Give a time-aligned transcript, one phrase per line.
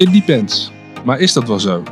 [0.00, 0.70] It depends.
[1.04, 1.82] Maar is dat wel zo?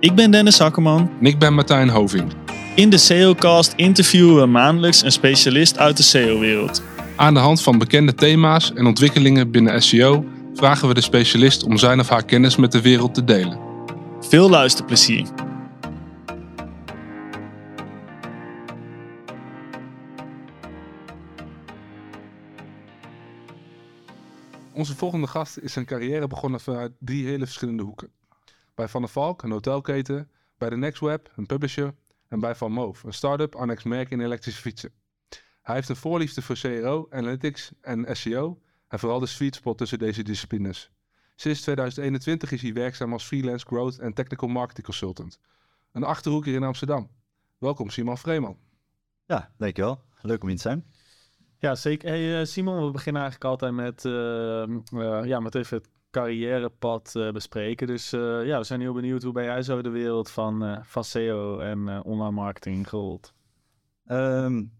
[0.00, 1.10] Ik ben Dennis Hakkerman.
[1.20, 2.32] En ik ben Martijn Hoving.
[2.74, 6.82] In de SEOcast interviewen we maandelijks een specialist uit de SEO-wereld.
[7.16, 11.76] Aan de hand van bekende thema's en ontwikkelingen binnen SEO vragen we de specialist om
[11.78, 13.58] zijn of haar kennis met de wereld te delen.
[14.20, 15.26] Veel luisterplezier.
[24.82, 28.12] Onze volgende gast is zijn carrière begonnen vanuit drie hele verschillende hoeken.
[28.74, 31.94] Bij Van der Valk, een hotelketen, bij de NextWeb, een publisher,
[32.28, 34.92] en bij Van Moof, een start-up annex merk in elektrische fietsen.
[35.62, 39.98] Hij heeft een voorliefde voor CRO, analytics en SEO en vooral de sweet spot tussen
[39.98, 40.90] deze disciplines.
[41.36, 45.38] Sinds 2021 is hij werkzaam als freelance growth en technical marketing consultant.
[45.92, 47.10] Een achterhoek hier in Amsterdam.
[47.58, 48.58] Welkom Simon Vreeman.
[49.26, 50.02] Ja, dankjewel.
[50.20, 50.91] Leuk om hier te zijn.
[51.62, 52.08] Ja, zeker.
[52.08, 57.12] Hey, uh, Simon, we beginnen eigenlijk altijd met, uh, uh, ja, met even het carrièrepad
[57.32, 57.86] bespreken.
[57.86, 61.58] Dus ja, we zijn heel benieuwd hoe ben jij zo de wereld van, van SEO
[61.58, 63.32] en online marketing gerold?
[64.06, 64.72] Um,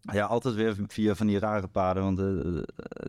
[0.00, 2.18] ja, altijd weer via van die rare paden, want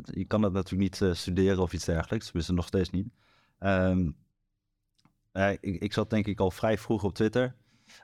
[0.05, 2.25] je kan dat natuurlijk niet studeren of iets dergelijks.
[2.25, 3.07] Tenminste, nog steeds niet.
[3.59, 4.15] Um,
[5.59, 7.55] ik, ik zat denk ik al vrij vroeg op Twitter.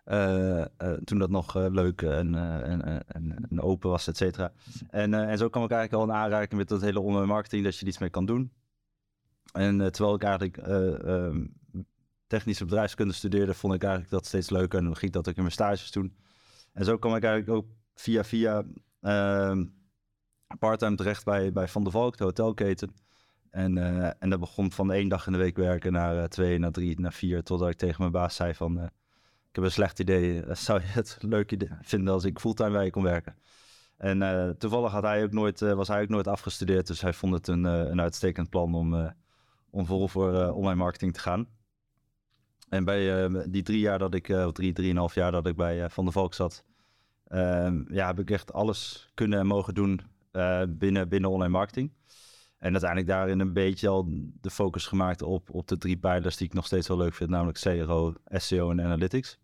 [0.06, 4.52] Uh, uh, toen dat nog uh, leuk en, en, en, open was, et cetera.
[4.90, 7.76] En, en zo kwam ik eigenlijk al in aanraking met dat hele online marketing, dat
[7.76, 8.52] je er iets mee kan doen.
[9.52, 11.54] En terwijl ik eigenlijk um,
[12.28, 14.80] technische bedrijfskunde studeerde, vond ik eigenlijk dat steeds leuker.
[14.80, 16.16] En dan ging ik dat ook in mijn stages doen.
[16.74, 18.64] En zo kwam ik eigenlijk ook via via
[19.02, 19.66] ehm,
[20.60, 22.96] parttime terecht bij, bij Van der Valk, de hotelketen.
[23.50, 23.78] En,
[24.20, 27.14] en dat begon van één dag in de week werken naar twee, naar drie, naar
[27.14, 27.44] vier.
[27.44, 28.90] Totdat ik tegen mijn baas zei van
[29.50, 30.44] ik heb een slecht idee.
[30.44, 33.36] Eh, zou je het leuk idee vinden als ik fulltime bij je kon werken?
[33.98, 36.88] En uh, toevallig had hij ook nooit, uh, was hij ook nooit afgestudeerd.
[36.88, 39.14] Dus hij vond het een, uh, een uitstekend plan om,
[39.70, 41.48] om vol voor online marketing te gaan.
[42.70, 46.04] En bij die drie jaar dat ik, of drie, drieënhalf jaar dat ik bij Van
[46.04, 46.64] der Valk zat,
[47.28, 50.02] ehm, ja, heb ik echt alles kunnen en mogen doen
[50.70, 51.92] binnen, binnen online marketing.
[52.60, 54.06] En uiteindelijk daarin een beetje al
[54.42, 57.30] de focus gemaakt op, op de drie pijlers die ik nog steeds wel leuk vind,
[57.30, 59.40] namelijk CRO, SEO en Analytics.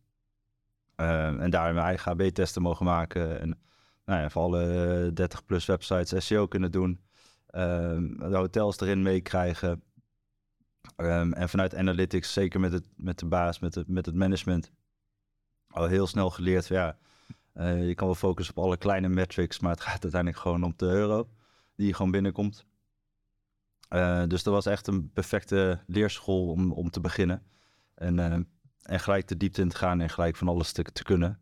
[0.97, 3.59] Uh, en daar mijn eigen AB-testen mogen maken en
[4.05, 7.01] nou ja, voor alle 30 plus websites SEO kunnen doen.
[7.55, 9.83] Um, de hotels erin meekrijgen.
[10.97, 14.71] Um, en vanuit Analytics, zeker met, het, met de baas, met het, met het management,
[15.67, 16.67] al heel snel geleerd.
[16.67, 16.97] Ja,
[17.53, 20.73] uh, je kan wel focussen op alle kleine metrics, maar het gaat uiteindelijk gewoon om
[20.75, 21.29] de euro
[21.75, 22.65] die gewoon binnenkomt.
[23.89, 27.43] Uh, dus dat was echt een perfecte leerschool om, om te beginnen.
[27.95, 28.47] En,
[28.85, 31.39] en gelijk de diepte in te gaan en gelijk van alles te, te kunnen.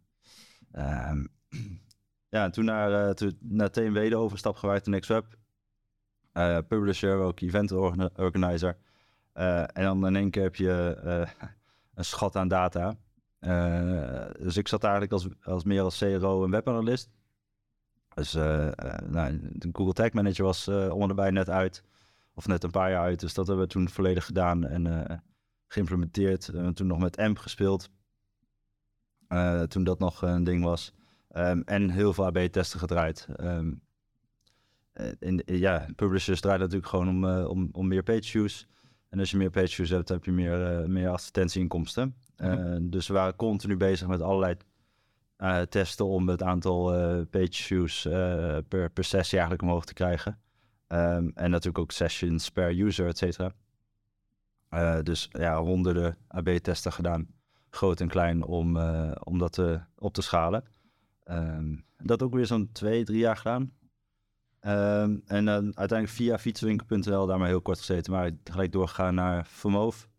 [0.75, 1.11] Uh,
[2.33, 5.25] ja, en toen naar, uh, toen naar TMW de overstap in NextWeb.
[6.67, 8.77] publisher, ook event organizer.
[9.33, 10.97] en dan in één keer heb je
[11.95, 12.95] een schat aan data.
[14.39, 17.09] dus ik zat eigenlijk als, als meer als CRO en webanalist.
[18.13, 21.83] Dus nou, de Google Tag Manager was onderbij net uit.
[22.33, 23.19] Of net een paar jaar uit.
[23.19, 25.17] Dus dat hebben we toen volledig gedaan en uh,
[25.73, 26.51] geïmplementeerd.
[26.53, 27.89] Uh, toen nog met AMP gespeeld.
[29.29, 30.93] Uh, toen dat nog een ding was.
[31.35, 33.27] Um, en heel veel AB-testen gedraaid.
[33.39, 33.81] Um,
[35.19, 38.67] in, ja, publishers draaien natuurlijk gewoon om, om, om meer page views.
[39.09, 42.15] En als je meer page views hebt, heb je meer, meer advertentieinkomsten.
[42.37, 44.57] Mm Dus we waren continu bezig met allerlei
[45.69, 46.85] testen om het aantal
[47.25, 48.01] page views
[48.67, 50.39] per, per sessie eigenlijk omhoog te krijgen.
[50.87, 53.53] Um, en natuurlijk ook sessions per user, et cetera.
[54.73, 57.27] Uh, dus ja, honderden AB-testen gedaan,
[57.69, 60.63] groot en klein, om, uh, om dat te, op te schalen.
[61.25, 63.61] Um, dat ook weer zo'n twee, drie jaar gedaan.
[64.61, 69.45] Um, en dan uiteindelijk via fietswinkel.nl daar maar heel kort gezeten, maar gelijk doorgegaan naar
[69.45, 70.09] Vermoof.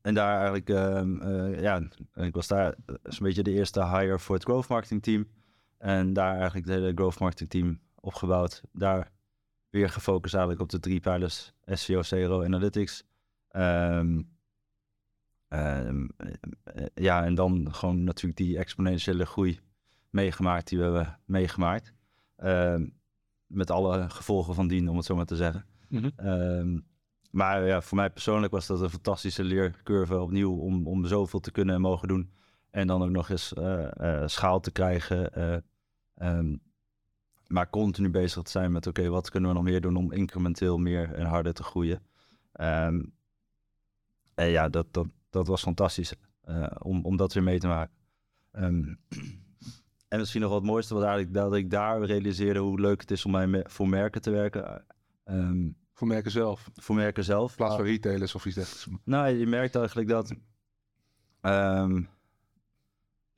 [0.00, 0.68] en daar eigenlijk,
[1.60, 1.82] ja,
[2.14, 5.28] ik was daar zo'n beetje de eerste hire voor het growth marketing team.
[5.78, 8.62] En daar eigenlijk de hele growth marketing team opgebouwd.
[8.72, 9.10] Daar
[9.70, 13.04] weer gefocust eigenlijk op de drie pijlers SEO, CRO, Analytics.
[13.50, 14.36] Um,
[15.48, 16.10] um,
[16.94, 19.60] ja, en dan gewoon natuurlijk die exponentiële groei
[20.10, 21.92] meegemaakt die we hebben meegemaakt.
[22.36, 22.96] Um,
[23.46, 25.64] met alle gevolgen van dien, om het zo maar te zeggen.
[25.88, 26.84] Mm -hmm.
[27.30, 31.50] maar ja, voor mij persoonlijk was dat een fantastische leercurve opnieuw om, om zoveel te
[31.50, 32.32] kunnen en mogen doen.
[32.70, 35.30] En dan ook nog eens uh, uh, schaal te krijgen.
[36.18, 36.54] Uh,
[37.48, 40.78] maar continu bezig te zijn met, oké, wat kunnen we nog meer doen om incrementeel
[40.78, 42.02] meer en harder te groeien.
[42.60, 43.12] Um,
[44.34, 46.14] en ja, dat, dat, dat was fantastisch
[46.48, 47.94] uh, om, om dat weer mee te maken.
[48.52, 48.98] Um,
[50.08, 53.24] en misschien nog wat mooiste was eigenlijk dat ik daar realiseerde hoe leuk het is
[53.24, 54.84] om mij voor merken te werken.
[55.24, 56.70] Um, Voor merken zelf.
[56.74, 57.50] voor merken zelf.
[57.50, 59.02] In plaats van retailers of iets dergelijks.
[59.04, 60.34] Nou, je merkt eigenlijk dat
[61.40, 62.02] ehm,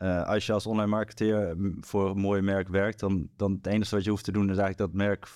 [0.00, 3.67] eh, als je als online marketeer mm, voor een mooi merk werkt, dan, dan het
[3.67, 5.29] enige wat je hoeft te doen is eigenlijk dat merk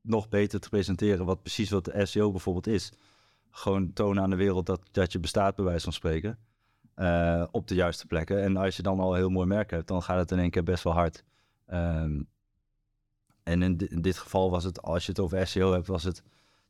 [0.00, 2.92] nog beter te presenteren, wat precies wat de SEO bijvoorbeeld is.
[3.50, 6.38] Gewoon tonen aan de wereld dat, dat je bestaat, bij wijze van spreken,
[6.94, 8.42] eh, op de juiste plekken.
[8.42, 10.50] En als je dan al een heel mooi merk hebt, dan gaat het in één
[10.50, 11.24] keer best wel hard.
[11.66, 12.22] Ehm,
[13.42, 16.22] en in dit geval was het, als je het over SEO hebt, was het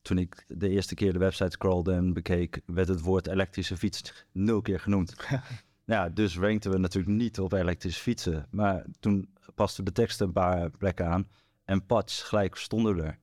[0.03, 4.27] toen ik de eerste keer de website scrollde en bekeek, werd het woord elektrische fiets
[4.33, 5.15] nul keer genoemd.
[5.89, 8.47] ja, dus rankten we natuurlijk niet op elektrische fietsen.
[8.51, 11.29] Maar toen pasten we de teksten een paar plekken aan
[11.65, 13.19] en patch gelijk stonden er.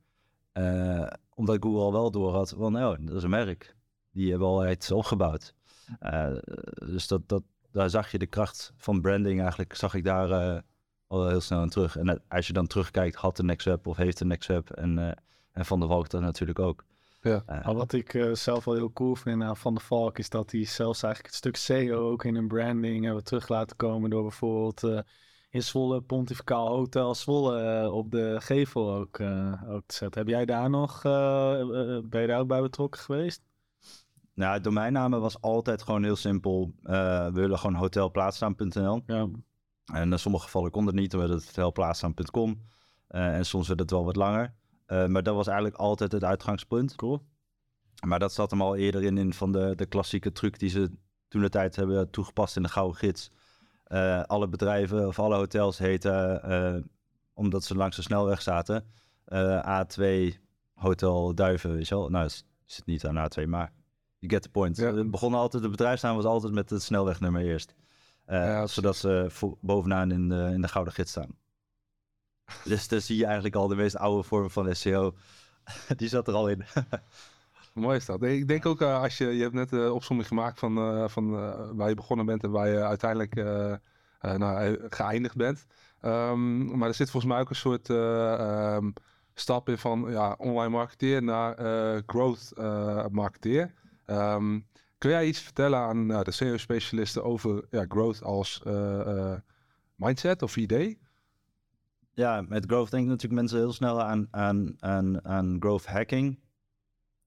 [0.51, 3.75] Eh, omdat Google al wel door had, van nou, dat is een merk.
[4.11, 5.53] Die hebben al iets opgebouwd.
[5.99, 6.35] Eh,
[6.73, 10.61] dus dat, dat, daar zag je de kracht van branding eigenlijk, zag ik daar eh,
[11.07, 11.97] al heel snel aan terug.
[11.97, 15.17] En als je dan terugkijkt, had de NextWeb of heeft de NextWeb en,
[15.51, 16.85] en Van de Valk dat natuurlijk ook.
[17.29, 17.43] Ja.
[17.45, 20.51] Eh, wat ik eh, zelf wel heel cool vind aan Van de Valk is dat
[20.51, 24.21] hij zelfs eigenlijk het stuk SEO ook in een branding hebben terug laten komen door
[24.21, 24.99] bijvoorbeeld eh,
[25.49, 30.21] in Zwolle Pontificaal Hotel Zwolle eh, op de gevel ook, eh, ook te zetten.
[30.21, 33.41] Heb jij daar nog, eh, eh, ben je daar ook bij betrokken geweest?
[34.33, 36.73] Nou, het domeinnamen was altijd gewoon heel simpel.
[36.83, 39.01] Eh, we willen gewoon hotelplaatsnaam.nl.
[39.05, 39.27] Ja,
[39.93, 42.61] En in sommige gevallen kon het niet, werd het hotelplaatsnaam.com.
[43.07, 44.53] Eh, en soms werd het wel wat langer.
[44.85, 46.95] Eh, maar dat was eigenlijk altijd het uitgangspunt.
[46.95, 47.21] cool.
[48.05, 50.91] Maar dat zat hem al eerder in, in van de, de klassieke truc die ze
[51.27, 53.31] toen de tijd hebben toegepast in de Gouden Gids.
[53.85, 56.75] Eh, alle bedrijven of alle hotels heten, eh,
[57.33, 58.85] omdat ze langs de snelweg zaten,
[59.25, 60.37] eh, A2
[60.73, 62.09] Hotel Duiven, weet je wel.
[62.09, 63.73] Nou, het zit niet aan A2, maar
[64.17, 64.77] you get the point.
[64.77, 64.93] Ja.
[64.93, 67.75] Het begon altijd, de bedrijfsnaam was altijd met het snelwegnummer eerst.
[68.27, 69.27] Ja, zodat ze
[69.61, 71.35] bovenaan in de, in de Gouden Gids staan.
[72.63, 75.13] Dus daar zie je eigenlijk al de meest oude vorm van SEO.
[75.97, 76.63] Die zat er al in.
[77.73, 78.23] Mooi is dat.
[78.23, 81.35] Ik denk ook eh, als je, je hebt net de opzomming gemaakt van, eh, van
[81.35, 83.79] eh, waar je begonnen bent en waar je uiteindelijk eh, eh,
[84.19, 85.65] nou, eh, geëindigd bent.
[86.01, 88.91] Ehm, maar er zit volgens mij ook een soort eh, ehm,
[89.33, 93.73] stap in van ja, online marketeer naar eh, growth eh, marketeer.
[94.05, 94.59] Ehm,
[94.97, 99.39] kun jij iets vertellen aan de SEO-specialisten over ja, growth als eh, eh,
[99.95, 100.99] mindset of idee?
[102.15, 106.39] Ja, met growth denken natuurlijk mensen heel snel aan, aan, aan, aan growth hacking.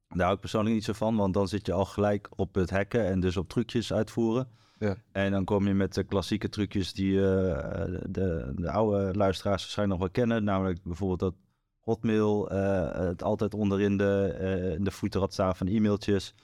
[0.08, 2.70] Daar hou ik persoonlijk niet zo van, want dan zit je al gelijk op het
[2.70, 4.48] hacken en dus op trucjes uitvoeren.
[4.78, 4.96] Ja.
[5.12, 10.00] En dan kom je met de klassieke trucjes die eh, de, de oude luisteraars waarschijnlijk
[10.00, 10.44] nog wel kennen.
[10.44, 11.34] Namelijk bijvoorbeeld dat
[11.80, 16.34] Hotmail eh, het altijd onderin de, eh, in de voeten had staan van e-mailtjes.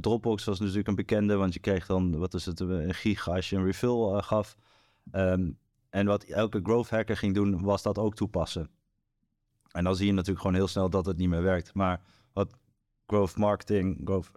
[0.00, 3.50] Dropbox was natuurlijk een bekende, want je kreeg dan, wat is het, een gig als
[3.50, 4.56] je een refill gaf.
[5.10, 5.50] Ehm,
[5.90, 8.70] en wat elke growth hacker ging doen, was dat ook toepassen.
[9.70, 11.74] En dan zie je natuurlijk gewoon heel snel dat het niet meer werkt.
[11.74, 12.00] Maar
[12.32, 12.58] wat
[13.06, 14.30] growth marketing, growth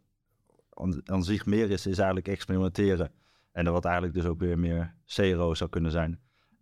[1.04, 3.12] aan, zich meer is, is eigenlijk experimenteren.
[3.52, 6.20] En wat eigenlijk dus ook weer meer CRO zou kunnen zijn.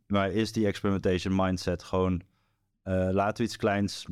[0.07, 2.21] Maar is die experimentation mindset gewoon,
[2.81, 4.05] eh, laten we iets kleins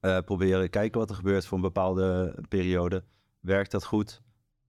[0.00, 3.04] eh, proberen, kijken wat er gebeurt voor een bepaalde periode.
[3.40, 4.22] Werkt dat goed?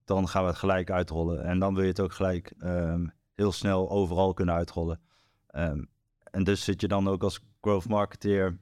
[0.04, 1.44] Dan gaan we het gelijk uitrollen.
[1.44, 5.00] En dan wil je het ook gelijk ehm, heel snel overal kunnen uitrollen.
[5.46, 5.84] Ehm,
[6.22, 8.58] en dus zit je dan ook als growth marketeer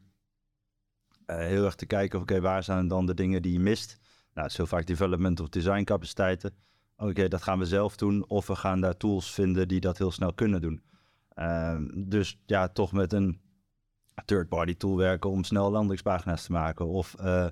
[1.27, 3.99] eh, heel erg te kijken, oké, waar zijn dan de dingen die je mist?
[4.35, 6.55] Nou, het is vaak development of design capaciteiten.
[6.97, 8.29] Oké, dat gaan we zelf doen.
[8.29, 10.83] Of we gaan daar tools vinden die dat heel snel kunnen doen.
[11.29, 13.41] Ehm, dus ja, toch met een
[14.25, 16.87] third-party tool werken om snel landingspagina's te maken.
[16.87, 17.47] Of eh,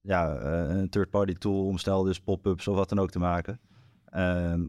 [0.00, 3.60] ja, eh, een third-party tool om snel dus pop-ups of wat dan ook te maken.
[4.04, 4.66] Ehm,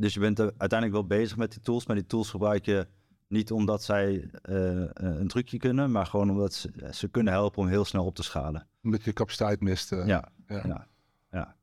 [0.00, 2.86] dus je bent uiteindelijk wel bezig met die tools, maar die tools gebruik je
[3.28, 7.68] niet omdat zij eh, een trucje kunnen, maar gewoon omdat ze, ze kunnen helpen om
[7.68, 8.66] heel snel op te schalen.
[8.82, 9.92] Omdat je capaciteit mist.
[9.92, 10.06] eh.
[10.06, 10.62] Ja, ja.
[10.66, 10.86] ja.
[11.30, 11.56] ja.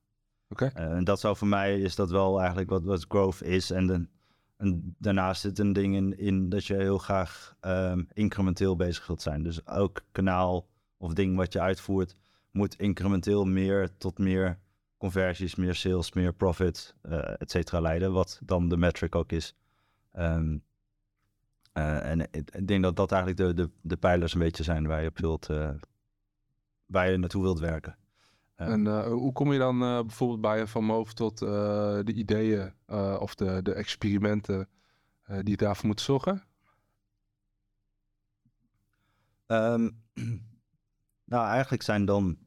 [0.50, 0.66] Oké.
[0.74, 3.72] Eh, en dat zou voor mij is dat wel eigenlijk wat, wat growth is.
[3.72, 4.08] En, de,
[4.58, 9.22] en daarnaast zit een ding in, in dat je heel graag ehm, incrementeel bezig wilt
[9.22, 9.44] zijn.
[9.44, 10.68] Dus elk kanaal
[10.98, 12.16] of ding wat je uitvoert,
[12.52, 14.60] moet incrementeel meer tot meer
[14.98, 18.12] conversies, meer sales, meer profit, eh et cetera leiden.
[18.12, 19.56] Wat dan de metric ook is.
[20.12, 20.58] Ehm,
[21.74, 24.88] eh, en ik, ik denk dat dat eigenlijk de, de, de pijlers een beetje zijn
[24.88, 25.70] waar je op wilt, eh,
[26.86, 27.98] waar je naartoe wilt werken.
[28.58, 28.66] Ja.
[28.66, 32.74] En hoe kom je dan bijvoorbeeld bij Van Moof tot de ideeën
[33.20, 34.70] of de, de experimenten
[35.44, 36.44] die daarvoor moeten zorgen?
[39.48, 39.90] Ehm,
[41.34, 42.38] nou, eigenlijk zijn dan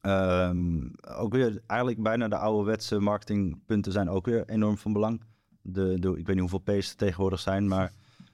[0.00, 5.22] ehm, ook weer eigenlijk bijna de ouderwetse marketingpunten zijn ook weer enorm van belang.
[5.62, 7.92] De, de, ik weet niet hoeveel P's er tegenwoordig zijn, maar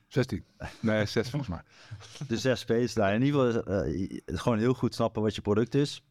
[0.08, 0.44] 16.
[0.80, 1.62] Nee, 6 volgens mij.
[2.28, 2.94] de zes P's.
[2.94, 6.04] Nou, in ieder geval eh, gewoon heel goed snappen wat je product is.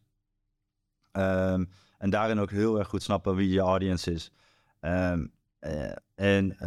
[1.11, 1.65] Ehm,
[1.97, 4.31] en daarin ook heel erg goed snappen wie je audience is.
[4.79, 5.27] Ehm,
[5.59, 6.57] eh, en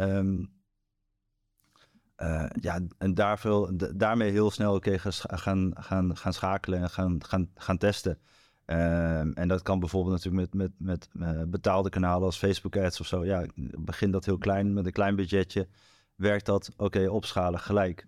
[2.15, 6.89] eh, ja, en daar veel, d- daarmee heel snel oké gaan, gaan, gaan schakelen en
[6.89, 8.19] gaan, gaan, gaan testen.
[8.67, 12.99] Ehm, en dat kan bijvoorbeeld natuurlijk met, met, met eh, betaalde kanalen als Facebook ads
[12.99, 13.25] of zo.
[13.25, 13.45] Ja,
[13.77, 15.67] begin dat heel klein met een klein budgetje.
[16.15, 16.73] Werkt dat?
[16.77, 18.07] Oké, opschalen gelijk.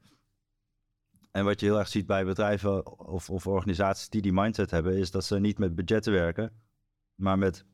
[1.32, 4.98] En wat je heel erg ziet bij bedrijven of, of organisaties die die mindset hebben,
[4.98, 6.52] is dat ze niet met budgetten werken,
[7.16, 7.66] maar met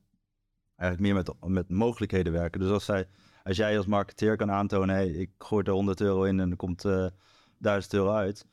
[0.76, 2.60] eigenlijk meer met, met mogelijkheden werken.
[2.60, 3.08] Dus als, zij,
[3.44, 6.56] als jij als marketeer kan aantonen, hey, ik gooi er 100 euro in en er
[6.56, 7.06] komt eh
[7.58, 8.46] 1000 euro uit.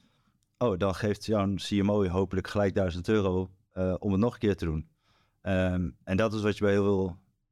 [0.57, 4.55] Oh, dan geeft jouw CMO hopelijk gelijk 1000 euro eh, om het nog een keer
[4.55, 4.89] te doen.
[5.41, 7.05] Ehm, en dat is wat je bij heel veel,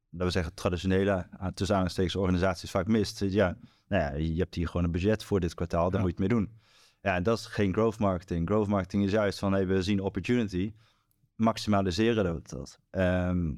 [0.10, 3.20] laten we zeggen, traditionele, aan- tussen organisaties vaak mist.
[3.20, 6.06] Ja, nou ja, je hebt hier gewoon een budget voor dit kwartaal, daar Ja.
[6.08, 6.60] moet je het mee doen.
[7.02, 8.48] Ja, en dat is geen growth marketing.
[8.50, 10.74] Growth marketing is juist van, hey, we zien opportunity,
[11.36, 12.80] maximaliseren we dat.
[12.90, 13.56] Ehm,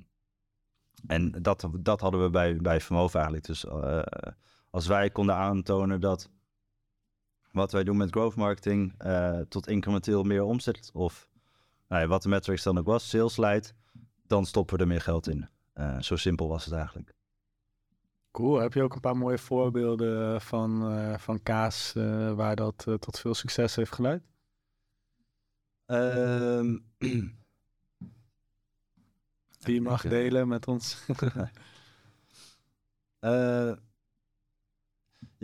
[1.07, 3.45] en dat, dat hadden we bij, bij Vermoof eigenlijk.
[3.45, 4.01] Dus eh,
[4.69, 6.29] als wij konden aantonen dat
[7.51, 11.29] wat wij doen met growth marketing eh, tot incrementeel meer omzet of
[11.93, 13.73] nou ja, wat de metrics dan ook was, sales leidt,
[14.27, 15.49] dan stoppen we er meer geld in.
[15.73, 17.15] Eh, zo simpel was het eigenlijk.
[18.31, 18.59] Cool.
[18.59, 22.93] Heb je ook een paar mooie voorbeelden van, eh, van kaas eh, waar dat eh,
[22.93, 24.23] tot veel succes heeft geleid?
[25.85, 26.77] Ehm,
[29.59, 30.97] Die je mag eh, delen met ons.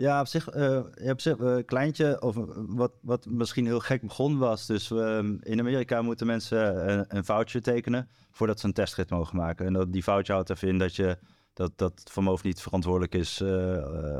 [0.00, 4.02] Ja, op zich, ja, op zich eh, kleintje, of eh, wat, wat misschien heel gek
[4.02, 4.66] begon was.
[4.66, 9.36] Dus ehm, in Amerika moeten mensen een, een voucher tekenen voordat ze een testrit mogen
[9.36, 9.66] maken.
[9.66, 11.18] En dat, die voucher houdt even in dat je
[11.52, 13.36] dat, dat vermogen niet verantwoordelijk is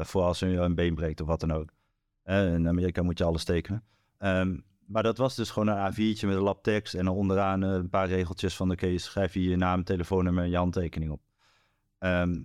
[0.01, 1.71] voor als je een been breekt of wat dan ook.
[2.25, 3.85] In Amerika moet je alles tekenen.
[4.19, 7.89] Ehm, maar dat was dus gewoon een A4'tje met een lap tekst en onderaan een
[7.89, 11.21] paar regeltjes van oké, schrijf je je naam, telefoonnummer en je handtekening op.
[11.99, 12.43] Ehm,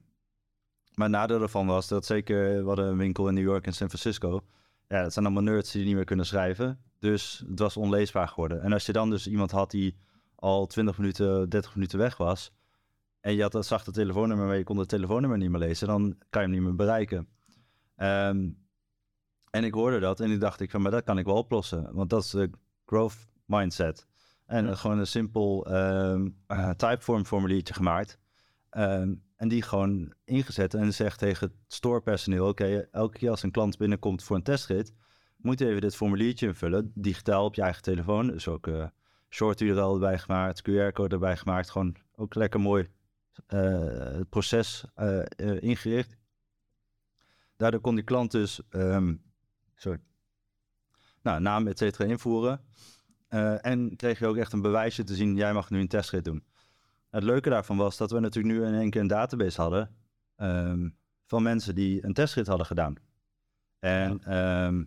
[0.95, 3.73] maar het nadeel ervan was dat zeker, we hadden een winkel in New York en
[3.73, 4.43] San Francisco.
[4.87, 6.79] Ja, dat zijn allemaal nerds die niet meer kunnen schrijven.
[6.99, 8.61] Dus het was onleesbaar geworden.
[8.61, 9.97] En als je dan dus iemand had die
[10.35, 12.53] al 20 minuten, 30 minuten weg was.
[13.19, 15.87] En je had dat zachte telefoonnummer, maar je kon het telefoonnummer niet meer lezen.
[15.87, 17.27] Dan kan je hem niet meer bereiken.
[17.95, 18.49] Ehm,
[19.49, 21.93] en ik hoorde dat en ik dacht ik van, maar dat kan ik wel oplossen.
[21.93, 22.49] Want dat is de
[22.85, 24.07] growth mindset.
[24.45, 28.19] En eh, gewoon een simpel eh, typeform formuliertje gemaakt.
[28.69, 33.51] Ehm, en die gewoon ingezet en zegt tegen het storepersoneel: Oké, elke keer als een
[33.51, 34.93] klant binnenkomt voor een testrit,
[35.37, 38.27] moet je even dit formuliertje invullen, digitaal op je eigen telefoon.
[38.27, 38.87] Dus ook eh
[39.29, 41.69] short URL erbij gemaakt, QR-code erbij gemaakt.
[41.69, 42.87] Gewoon ook lekker mooi
[43.47, 45.23] eh, het proces eh,
[45.59, 46.17] ingericht.
[47.55, 49.15] Daardoor kon die klant dus, ehm,
[49.75, 49.99] sorry,
[51.21, 52.61] nou, naam et cetera invoeren.
[53.61, 56.43] En kreeg je ook echt een bewijsje te zien: jij mag nu een testrit doen.
[57.09, 59.95] Het leuke daarvan was dat we natuurlijk nu in één keer een database hadden
[60.35, 60.89] ehm,
[61.25, 62.95] van mensen die een testrit hadden gedaan.
[63.79, 64.83] En ehm,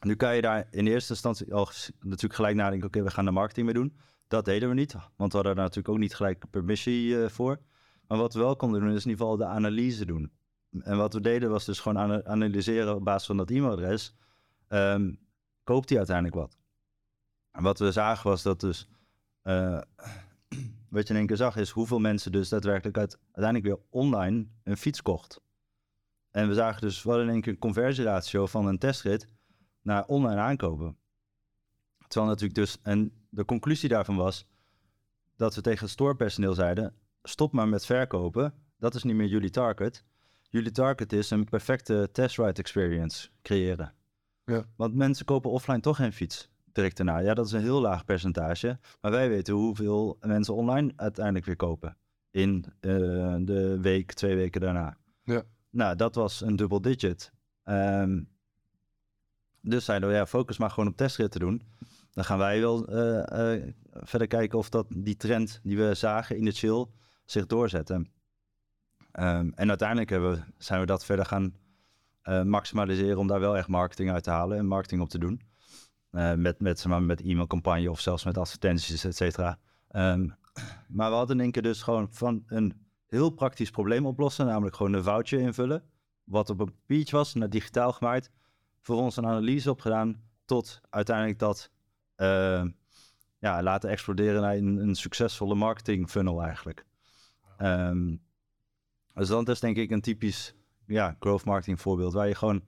[0.00, 1.68] nu kan je daar in eerste instantie al
[2.00, 3.96] natuurlijk gelijk nadenken, oké, we gaan er marketing mee doen.
[4.28, 7.60] Dat deden we niet, want we hadden daar natuurlijk ook niet gelijk permissie eh, voor.
[8.06, 10.32] Maar wat we wel konden doen, is in ieder geval de analyse doen.
[10.80, 14.14] En wat we deden was dus gewoon ana- analyseren op basis van dat e-mailadres.
[14.68, 15.14] ehm,
[15.64, 16.58] koopt hij uiteindelijk wat?
[17.50, 18.88] En wat we zagen was dat dus...
[19.42, 19.80] eh,
[20.92, 24.46] wat je in één keer zag is hoeveel mensen dus daadwerkelijk uit, uiteindelijk weer online
[24.64, 25.40] een fiets kocht.
[26.30, 29.26] En we zagen dus wel in één keer een conversieratio van een testrit
[29.82, 30.96] naar online aankopen.
[32.08, 34.46] Terwijl natuurlijk dus, en de conclusie daarvan was
[35.36, 39.50] dat we tegen het storepersoneel zeiden, stop maar met verkopen, dat is niet meer jullie
[39.50, 40.04] target.
[40.48, 43.94] Jullie target is een perfecte test ride experience creëren.
[44.44, 44.64] Ja.
[44.76, 47.18] Want mensen kopen offline toch geen fiets direct daarna.
[47.18, 48.78] Ja, dat is een heel laag percentage.
[49.00, 51.96] Maar wij weten hoeveel mensen online uiteindelijk weer kopen.
[52.30, 52.90] In eh,
[53.40, 54.96] de week, twee weken daarna.
[55.24, 55.42] Ja.
[55.70, 57.32] Nou, dat was een dubbel digit.
[57.62, 58.22] Ehm,
[59.60, 61.62] dus zeiden we, ja, focus maar gewoon op testritten doen.
[62.10, 66.36] Dan gaan wij wel eh, eh, verder kijken of dat die trend die we zagen
[66.36, 66.86] in de chill
[67.24, 68.06] zich doorzette.
[69.12, 71.54] Ehm, en uiteindelijk we- zijn we dat verder gaan
[72.44, 75.40] maximaliseren om daar wel echt marketing uit te halen en marketing op te doen.
[76.12, 79.58] Eh, met, met, zeg maar, met e-mailcampagne of zelfs met advertenties, et cetera.
[79.88, 80.28] Ehm,
[80.88, 82.74] maar we hadden in één keer dus gewoon van een
[83.06, 85.82] heel praktisch probleem oplossen, namelijk gewoon een voucher invullen.
[86.24, 88.30] Wat op een papiertje was, naar digitaal gemaakt.
[88.80, 91.70] Voor ons een analyse opgedaan, tot uiteindelijk dat
[92.14, 92.64] eh,
[93.38, 96.86] ja, laten exploderen naar een, een succesvolle marketing funnel eigenlijk.
[97.56, 98.16] Ehm,
[99.14, 100.54] dus dat is denk ik een typisch
[100.86, 102.64] ja, growth marketing voorbeeld, waar je gewoon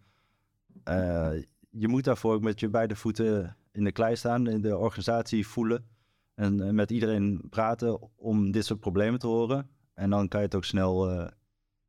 [0.84, 1.32] eh,
[1.76, 5.46] je moet daarvoor ook met je beide voeten in de klei staan, in de organisatie
[5.46, 5.86] voelen
[6.34, 9.70] en eh, met iedereen praten om dit soort problemen te horen.
[9.94, 11.26] En dan kan je het ook snel eh,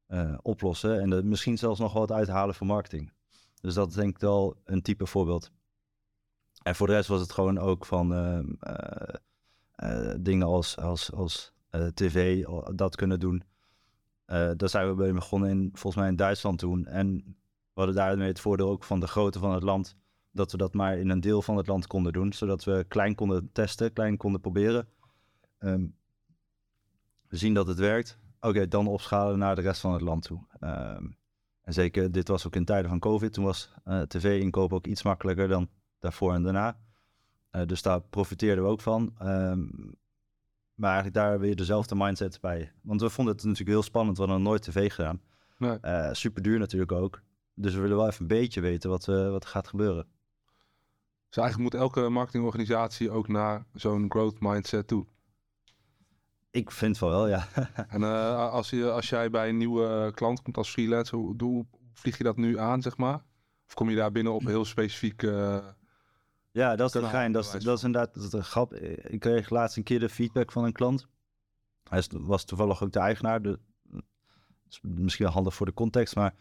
[0.05, 3.11] eh, oplossen en misschien zelfs nog wat uithalen voor marketing.
[3.61, 5.51] Dus dat is denk ik wel een type voorbeeld.
[6.63, 8.07] En voor de rest was het gewoon ook van
[10.19, 11.53] dingen als, als, als
[11.93, 13.43] tv, dat kunnen doen.
[14.25, 16.85] Daar zijn we bij begonnen in, volgens mij in Duitsland toen.
[16.85, 17.35] En
[17.75, 19.97] we hadden daarmee het voordeel ook van de grootte van het land.
[20.31, 22.33] Dat we dat maar in een deel van het land konden doen.
[22.33, 24.87] Zodat we klein konden testen, klein konden proberen.
[25.57, 25.85] Ehm,
[27.27, 28.19] we zien dat het werkt.
[28.39, 30.39] Oké, dan opschalen naar de rest van het land toe.
[30.59, 31.05] Ehm,
[31.61, 33.33] en zeker, dit was ook in tijden van COVID.
[33.33, 36.77] Toen was eh, tv-inkoop ook iets makkelijker dan daarvoor en daarna.
[37.49, 39.13] Eh, dus daar profiteerden we ook van.
[39.17, 39.65] Ehm,
[40.73, 42.71] maar eigenlijk daar weer dezelfde mindset bij.
[42.81, 44.17] Want we vonden het natuurlijk heel spannend.
[44.17, 45.21] We hadden nooit tv gedaan.
[45.57, 45.77] Nee.
[45.79, 47.21] Eh, super duur natuurlijk ook.
[47.55, 50.07] Dus we willen wel even een beetje weten wat, eh, wat er gaat gebeuren.
[51.29, 55.05] Dus eigenlijk moet elke marketingorganisatie ook naar zo'n growth mindset toe.
[56.51, 57.47] Ik vind van wel, ja.
[57.89, 61.35] En eh, als, je, als jij bij een nieuwe eh, klant komt als freelancer, hoe,
[61.37, 63.23] hoe vlieg je dat nu aan, zeg maar?
[63.67, 65.21] Of kom je daar binnen op een heel specifiek...
[66.51, 67.31] Ja, dat is de Kanaal, gein.
[67.31, 68.73] Dat is, dat is inderdaad dat is een grap.
[68.75, 71.07] Ik kreeg laatst een keer de feedback van een klant.
[71.83, 73.41] Hij was toevallig ook de eigenaar.
[73.41, 73.59] De,
[74.81, 76.33] misschien wel handig voor de context, maar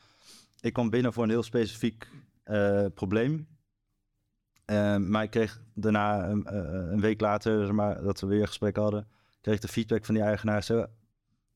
[0.65, 2.09] ik kwam binnen voor een heel specifiek
[2.43, 3.49] eh, probleem.
[4.65, 8.41] Eh, maar ik kreeg daarna, een, eh, een week later, zeg maar, dat we weer
[8.41, 9.09] een gesprek hadden,
[9.41, 10.63] kreeg ik de feedback van die eigenaar.
[10.63, 10.81] Zo,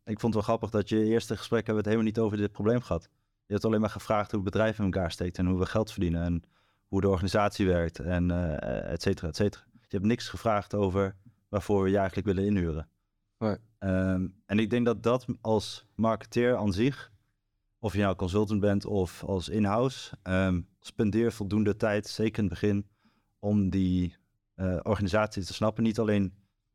[0.05, 2.53] ik vond het wel grappig dat je eerste gesprek hebben het helemaal niet over dit
[2.53, 3.09] probleem gehad.
[3.47, 5.91] Je hebt alleen maar gevraagd hoe het bedrijf in elkaar steekt en hoe we geld
[5.91, 6.43] verdienen en
[6.87, 9.65] hoe de organisatie werkt en eh et cetera, et cetera.
[9.73, 11.17] Je hebt niks gevraagd over
[11.49, 12.89] waarvoor we je eigenlijk willen inhuren.
[13.39, 13.57] Nee.
[13.79, 17.13] Ehm, en ik denk dat dat als marketeer aan zich,
[17.79, 22.53] of je nou consultant bent of als in-house, ehm, spendeer voldoende tijd, zeker in het
[22.61, 22.87] begin,
[23.39, 24.17] om die
[24.55, 25.83] eh, organisatie te snappen.
[25.83, 26.35] Niet alleen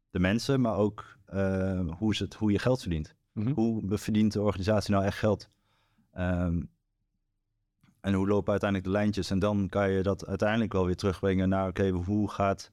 [0.10, 3.16] de mensen, maar ook eh, hoe, ze het, hoe je geld verdient.
[3.32, 3.52] mhm.
[3.52, 5.50] Hoe verdient de organisatie nou echt geld?
[6.12, 6.62] Ehm,
[8.00, 9.30] en hoe lopen uiteindelijk de lijntjes?
[9.30, 12.72] En dan kan je dat uiteindelijk wel weer terugbrengen naar, oké, hoe gaat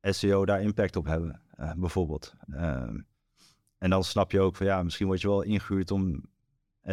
[0.00, 2.34] SEO daar impact op hebben, eh, bijvoorbeeld.
[2.50, 3.00] Ehm,
[3.78, 6.24] en dan snap je ook van, ja, misschien word je wel ingehuurd om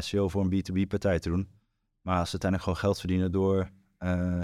[0.02, 1.50] SEO voor een B2B-partij te doen.
[2.02, 4.44] Maar als ze uiteindelijk gewoon geld verdienen door eh,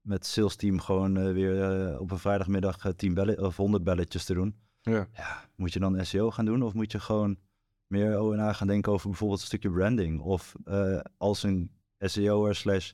[0.00, 4.24] met sales team gewoon eh, weer eh, op een vrijdagmiddag 10 bellen of 100 belletjes
[4.24, 4.56] te doen.
[4.82, 5.08] Ja.
[5.12, 7.38] Ja, moet je dan SEO gaan doen of moet je gewoon
[7.86, 10.20] meer na gaan denken over bijvoorbeeld een stukje branding?
[10.20, 10.54] Of
[11.16, 12.92] als een SEO'er slash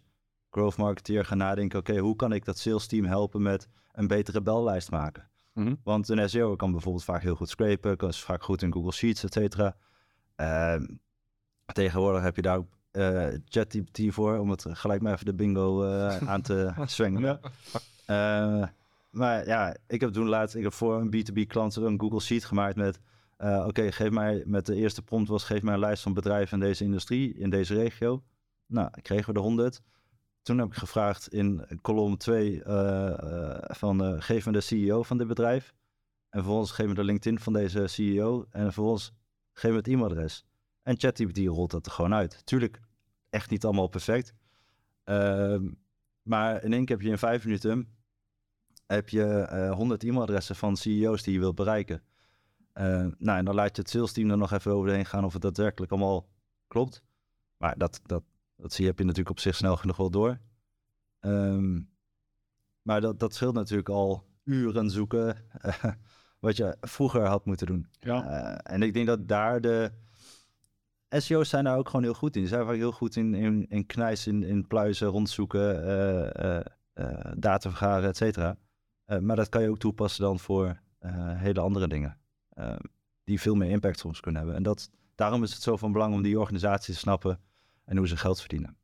[0.51, 4.43] growth marketeer gaan nadenken, oké, hoe kan ik dat sales team helpen met een betere
[4.43, 5.31] bellijst maken?
[5.53, 5.75] Mhm.
[5.85, 9.25] Want een SEO kan bijvoorbeeld vaak heel goed scrapen, kan vaak goed in Google Sheets,
[9.25, 9.77] et cetera.
[10.35, 10.85] Ehm,
[11.73, 15.85] tegenwoordig heb je daar ook eh ChatGPT voor, om het gelijk maar even de bingo
[15.85, 17.23] eh, aan te zwengen.
[17.23, 17.41] Ja.
[18.07, 18.69] Eh,
[19.11, 22.45] maar ja, ik heb toen laatst, ik heb voor een B2B klant een Google Sheet
[22.45, 23.01] gemaakt met,
[23.39, 26.67] oké, geef mij, met de eerste prompt was, geef mij een lijst van bedrijven in
[26.67, 28.23] deze industrie, in deze regio.
[28.67, 29.83] Nou, kregen we de 100.
[30.43, 35.19] Toen heb ik gevraagd in kolom 2 eh, eh, van, geef me de CEO van
[35.19, 35.75] dit bedrijf.
[36.29, 38.47] En vervolgens geef me de LinkedIn van deze CEO.
[38.51, 39.13] En vervolgens
[39.53, 40.47] geef me het e-mailadres.
[40.87, 42.47] En ChatGPT rolt dat er gewoon uit.
[42.47, 42.81] Tuurlijk,
[43.31, 44.35] echt niet allemaal perfect.
[45.05, 45.69] Ehm,
[46.23, 47.89] maar in één keer heb je in vijf minuten
[48.87, 52.03] heb je 100 e-mailadressen van CEO's die je wilt bereiken.
[52.73, 55.33] Eh, nou, en dan laat je het sales team er nog even overheen gaan of
[55.33, 56.29] het daadwerkelijk allemaal
[56.67, 57.03] klopt.
[57.57, 58.23] Maar dat, dat,
[58.57, 60.39] dat zie je, heb je natuurlijk op zich snel genoeg wel door.
[61.21, 61.81] Ehm,
[62.83, 65.37] maar dat, dat scheelt natuurlijk al uren zoeken
[66.41, 67.87] wat je vroeger had moeten doen.
[68.01, 68.25] Ja.
[68.25, 69.93] Eh, en ik denk dat daar de
[71.09, 72.41] SEO's zijn daar ook gewoon heel goed in.
[72.41, 75.85] Die zijn vaak heel goed in, in, in knijs, in, in pluizen, rondzoeken,
[76.35, 78.57] eh, data vergaren, et cetera.
[79.21, 80.81] Maar dat kan je ook toepassen dan voor
[81.37, 82.19] hele andere dingen.
[83.25, 84.59] die veel meer impact soms kunnen hebben.
[84.59, 87.41] En dat, daarom is het zo van belang om die organisatie te snappen
[87.85, 88.77] en hoe ze geld verdienen.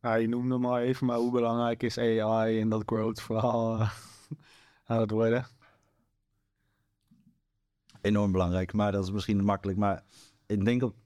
[0.00, 3.78] Je noemde maar even, maar hoe belangrijk is AI in dat growth verhaal
[4.84, 5.46] aan het worden?
[8.00, 9.78] enorm belangrijk, maar dat is misschien makkelijk.
[9.78, 10.02] Maar
[10.48, 10.96] ik denk op,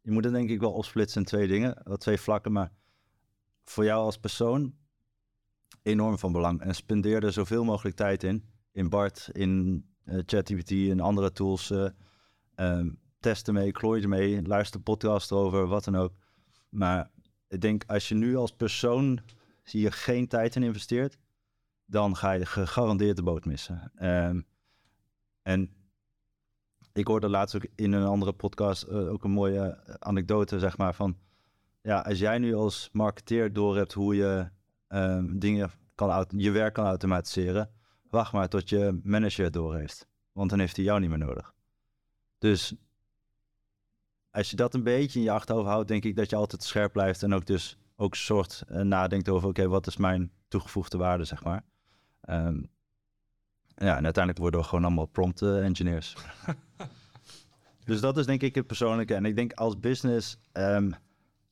[0.00, 2.52] je moet het denk ik wel opsplitsen in twee dingen, twee vlakken.
[2.52, 2.72] Maar
[3.64, 4.74] voor jou als persoon
[5.82, 6.60] enorm van belang.
[6.60, 8.44] En spendeer er zoveel mogelijk tijd in.
[8.72, 11.70] In Bart, in eh, ChatGPT en andere tools.
[11.70, 11.88] eh
[12.54, 12.90] ehm,
[13.20, 16.12] test ermee, klooi ermee, luister podcast erover, wat dan ook.
[16.68, 17.10] Maar
[17.48, 19.20] ik denk, als je nu als persoon
[19.64, 21.18] hier geen tijd in investeert,
[21.84, 23.92] dan ga je gegarandeerd de boot missen.
[23.94, 24.40] Ehm,
[25.42, 25.70] en
[26.92, 30.76] ik hoorde laatst ook in een andere podcast eh, ook een mooie eh, anekdote, zeg
[30.76, 31.16] maar, van
[31.82, 34.48] ja, als jij nu als marketeer doorhebt hoe je
[34.88, 37.70] ehm, dingen kan, je werk kan automatiseren,
[38.10, 40.06] wacht maar tot je manager het doorheeft.
[40.32, 41.54] Want dan heeft hij jou niet meer nodig.
[42.38, 42.74] Dus
[44.30, 46.92] als je dat een beetje in je achterhoofd houdt, denk ik dat je altijd scherp
[46.92, 51.24] blijft en ook dus ook soort eh, nadenkt over, oké, wat is mijn toegevoegde waarde,
[51.24, 51.64] zeg maar.
[52.20, 52.62] Ehm,
[53.76, 56.16] ja, en uiteindelijk worden we gewoon allemaal prompt eh, engineers.
[57.84, 59.14] dus dat is denk ik het persoonlijke.
[59.14, 60.90] En ik denk als business, ehm,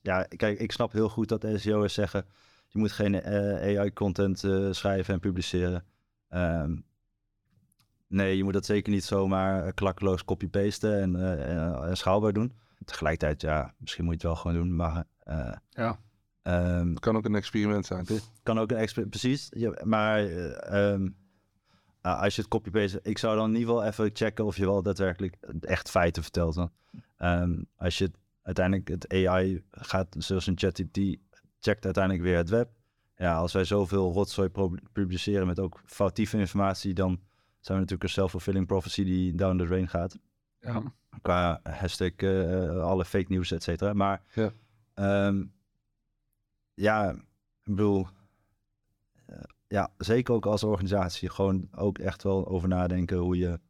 [0.03, 2.25] ja, kijk, ik snap heel goed dat SEO'ers zeggen,
[2.69, 4.39] je moet geen AI-content
[4.71, 5.85] schrijven en publiceren.
[6.29, 6.77] Ehm,
[8.09, 12.33] nee, je moet dat zeker niet zomaar eh, klakkeloos copy-pasten en, eh, en, en schaalbaar
[12.33, 12.53] doen.
[12.85, 15.05] Tegelijkertijd, ja, misschien moet je het wel gewoon doen, maar...
[15.19, 15.99] eh, Ja.
[16.43, 18.31] ehm, Het kan ook een experiment zijn, toch?
[18.43, 19.49] kan ook een expert, precies.
[19.51, 20.95] Ja, maar eh,
[22.03, 24.65] nou, als je het copy-paste, ik zou dan in ieder geval even checken of je
[24.67, 26.55] wel daadwerkelijk echt feiten vertelt.
[26.55, 26.71] Dan.
[27.17, 28.11] Ehm, als je
[28.43, 30.99] uiteindelijk het AI gaat, zoals een ChatGPT,
[31.61, 32.71] checkt uiteindelijk weer het web.
[33.17, 34.51] Ja, als wij zoveel rotzooi
[34.93, 37.09] publiceren met ook foutieve informatie, dan
[37.61, 40.19] zijn we natuurlijk een self-fulfilling prophecy die down the drain gaat.
[40.61, 40.83] Ja.
[41.23, 43.93] Qua hashtag, eh, alle fake news, et cetera.
[43.93, 44.53] Maar Ja.
[44.95, 45.45] ehm,
[46.75, 48.11] ja, ik bedoel, eh,
[49.71, 53.61] ja, zeker ook als organisatie, gewoon ook echt wel over nadenken hoe je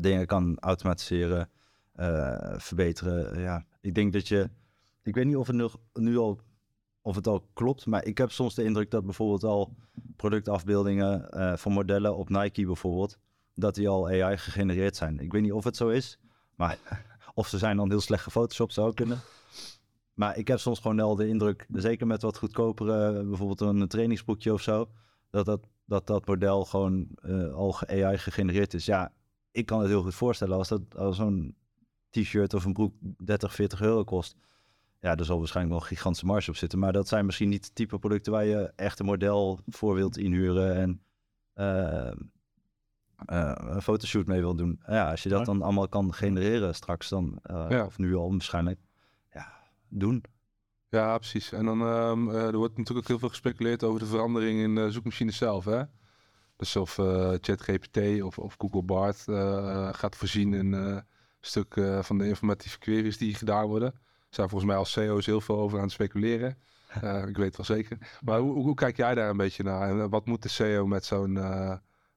[0.00, 1.50] dingen kan automatiseren,
[1.92, 3.40] eh, verbeteren.
[3.40, 4.50] Ja, ik denk dat je,
[5.02, 6.40] ik weet niet of het nu, nu al,
[7.00, 9.74] of het al klopt, maar ik heb soms de indruk dat bijvoorbeeld al
[10.16, 13.18] productafbeeldingen eh van modellen op Nike bijvoorbeeld,
[13.54, 15.18] dat die al AI gegenereerd zijn.
[15.18, 16.18] Ik weet niet of het zo is,
[16.54, 16.78] maar
[17.34, 19.20] of ze zijn dan heel slecht gefotoshopt zou kunnen.
[20.14, 24.52] Maar ik heb soms gewoon wel de indruk, zeker met wat goedkopere, bijvoorbeeld een trainingsboekje
[24.52, 24.90] of zo,
[25.30, 28.84] dat dat, dat, dat model gewoon eh, al AI gegenereerd is.
[28.84, 29.12] Ja,
[29.50, 31.56] ik kan het heel goed voorstellen als, dat, als zo'n
[32.10, 32.94] t-shirt of een broek
[33.24, 34.36] 30, 40 euro kost.
[35.00, 36.78] Ja, er zal waarschijnlijk wel een gigantische marge op zitten.
[36.78, 40.16] Maar dat zijn misschien niet het type producten waar je echt een model voor wilt
[40.18, 41.02] inhuren en
[41.52, 42.08] eh,
[43.26, 44.80] eh, een fotoshoot mee wil doen.
[44.86, 47.84] Ja, als je dat dan allemaal kan genereren straks dan, Ja.
[47.84, 48.80] of nu al waarschijnlijk,
[49.92, 50.24] doen.
[50.92, 51.52] Ja, precies.
[51.52, 54.74] En dan ehm, eh, er wordt natuurlijk ook heel veel gespeculeerd over de verandering in
[54.74, 55.64] de zoekmachine zelf.
[55.64, 55.82] Hè?
[56.56, 61.04] Dus of eh, ChatGPT of, of Google Bard eh, gaat voorzien in een
[61.40, 63.88] stuk van de informatieve queries die gedaan worden.
[63.92, 66.56] Er zijn volgens mij als CEO's heel veel over aan het speculeren.
[67.28, 67.98] Ik weet het wel zeker.
[68.20, 69.88] Maar hoe, hoe kijk jij daar een beetje naar?
[69.88, 71.38] En wat moet de CEO met zo'n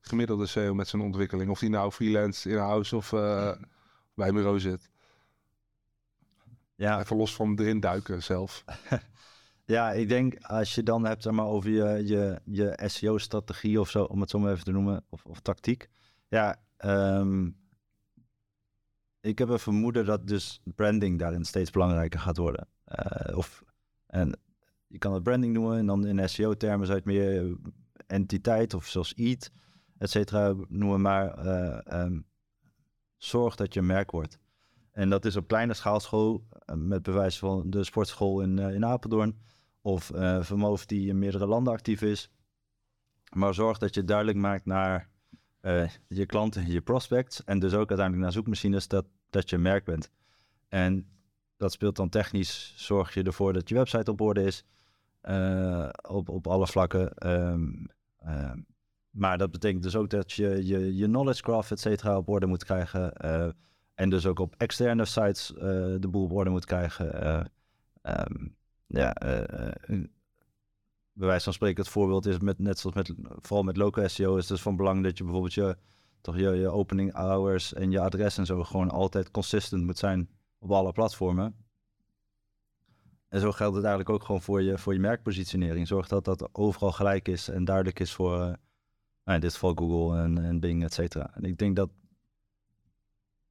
[0.01, 1.49] gemiddelde CEO met zo'n ontwikkeling?
[1.49, 3.09] Of die nou freelance in-house of
[4.13, 4.89] bij een bureau zit?
[6.75, 8.63] Ja, Even los van erin duiken zelf.
[9.67, 13.89] Ja, ik denk als je dan hebt zeg maar, over je, je, je SEO-strategie of
[13.89, 15.89] zo, om het zo maar even te noemen, of, of tactiek.
[16.27, 17.49] Ja, ehm,
[19.21, 22.67] ik heb een vermoeden dat dus branding daarin steeds belangrijker gaat worden.
[22.83, 23.63] Eh, of,
[24.07, 24.39] en
[24.87, 27.55] je kan het branding noemen en dan in SEO-termen zou je het meer eh,
[28.07, 29.51] entiteit of zoals EAT,
[29.97, 31.01] et cetera, noemen.
[31.01, 32.19] Maar eh, ehm,
[33.17, 34.39] zorg dat je een merk wordt.
[34.95, 38.85] En dat is op kleine schaalschool, eh, met bewijs van de sportschool in, eh, in
[38.85, 39.39] Apeldoorn.
[39.81, 42.31] Of Vermoof die in meerdere landen actief is.
[43.33, 45.09] Maar zorg dat je duidelijk maakt naar
[46.07, 47.43] je klanten, je prospects.
[47.43, 50.11] En dus ook uiteindelijk naar zoekmachines dat, dat je merk bent.
[50.67, 51.07] En
[51.57, 52.73] dat speelt dan technisch.
[52.77, 54.65] Zorg je ervoor dat je website op orde is.
[56.09, 57.13] op, op alle vlakken.
[57.13, 57.71] Ehm,
[58.17, 58.59] ehm,
[59.09, 62.45] maar dat betekent dus ook dat je je, je knowledge graph, et cetera, op orde
[62.45, 63.13] moet krijgen.
[63.95, 65.61] En dus ook op externe sites eh,
[65.99, 67.21] de boel op orde moet krijgen.
[67.21, 67.45] eh,
[68.01, 68.47] ehm,
[68.87, 70.03] ja, eh,
[71.13, 74.33] bij wijze van spreken het voorbeeld is met, net zoals met, vooral met local SEO
[74.35, 75.77] is het dus van belang dat je bijvoorbeeld je,
[76.21, 80.29] toch je, opening hours en je adres en zo gewoon altijd consistent moet zijn
[80.59, 81.55] op alle platformen.
[83.27, 85.87] En zo geldt het eigenlijk ook gewoon voor je, voor je merkpositionering.
[85.87, 88.57] Zorg dat dat overal gelijk is en duidelijk is voor, nou,
[89.23, 91.35] in dit geval Google en, en Bing, et cetera.
[91.35, 91.89] En ik denk dat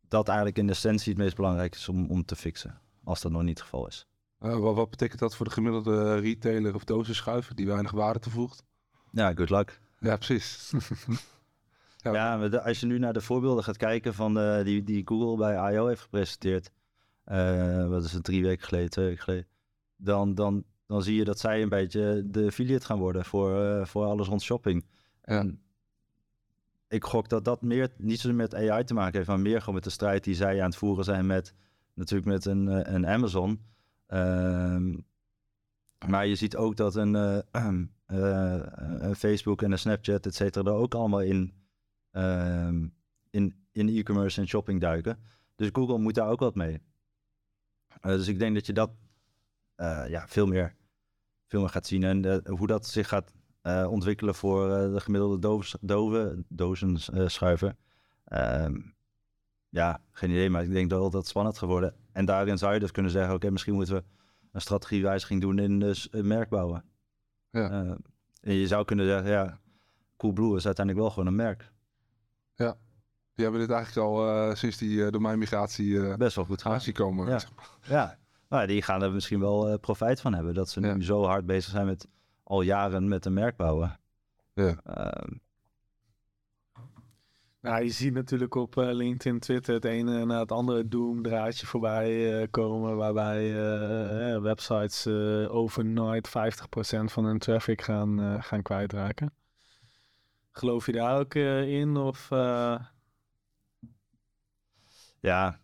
[0.08, 3.42] dat eigenlijk in essentie het meest belangrijk is om, om te fixen, als dat nog
[3.42, 4.06] niet het geval is.
[4.38, 8.64] Eh, wat, wat betekent dat voor de gemiddelde retailer of dozenschuiver die weinig waarde toevoegt?
[9.10, 9.80] Ja, good luck.
[10.00, 10.72] Ja, precies.
[11.96, 12.12] Ja.
[12.12, 15.36] Ja, de- als je nu naar de voorbeelden gaat kijken van eh, die, die Google
[15.36, 15.86] bij I.O.
[15.86, 16.70] heeft gepresenteerd,
[17.24, 19.46] eh, wat is het, drie weken geleden, twee weken geleden,
[19.96, 24.04] dan, dan, dan zie je dat zij een beetje de affiliate gaan worden voor, voor
[24.04, 24.84] alles rond shopping.
[25.22, 25.38] Ja.
[25.38, 25.62] En
[26.94, 29.74] ik gok dat dat meer, niet zozeer met AI te maken heeft, maar meer gewoon
[29.74, 31.54] met de strijd die zij aan het voeren zijn met,
[31.94, 33.60] natuurlijk met een, eh, een Amazon.
[34.06, 34.96] Ehm,
[36.08, 37.38] maar je ziet ook dat een, eh,
[38.06, 41.52] eh, Facebook en een Snapchat, et cetera, er ook allemaal in
[42.10, 42.86] ehm,
[43.30, 45.18] in, in e-commerce en shopping duiken.
[45.56, 46.82] Dus Google moet daar ook wat mee.
[48.00, 48.90] Dus ik denk dat je dat
[50.08, 50.74] ja, veel, meer,
[51.46, 52.04] veel meer gaat zien.
[52.04, 53.33] En hoe dat zich gaat
[53.64, 57.76] eh, ontwikkelen voor eh, de gemiddelde dove, dove dozenschuiver.
[58.24, 58.80] Ehm,
[59.68, 61.94] ja, geen idee, maar ik denk dat dat spannend geworden.
[62.12, 64.04] En daarin zou je dus kunnen zeggen, oké, misschien moeten we
[64.52, 66.84] een strategiewijziging doen in de s- in merkbouwen.
[67.50, 67.70] Ja.
[67.70, 67.90] Eh,
[68.40, 69.58] en je zou kunnen zeggen, ja,
[70.16, 71.72] Coolblue is uiteindelijk wel gewoon een merk.
[73.34, 76.70] Die hebben dit eigenlijk al eh, sinds die eh, domeinmigratie eh Best wel goed aan
[76.72, 76.80] gaan.
[76.80, 77.28] zien komen.
[77.28, 77.40] Ja.
[77.82, 80.54] Ja, nou, die gaan er misschien wel eh, profijt van hebben.
[80.54, 80.94] Dat ze Ja.
[80.94, 82.08] nu zo hard bezig zijn met
[82.44, 83.98] al jaren met een merk bouwen.
[84.54, 84.80] Ja.
[84.84, 85.32] Ehm,
[87.60, 92.40] Nou, je ziet natuurlijk op eh, LinkedIn, Twitter het ene na het andere doemdraadje voorbij
[92.42, 92.96] eh, komen.
[92.96, 93.50] Waarbij
[94.34, 96.32] eh, websites eh, overnight 50%
[97.04, 99.32] van hun traffic gaan, eh, gaan kwijtraken.
[100.50, 101.96] Geloof je daar ook eh, in?
[101.96, 102.80] Of, eh,
[105.20, 105.60] ja,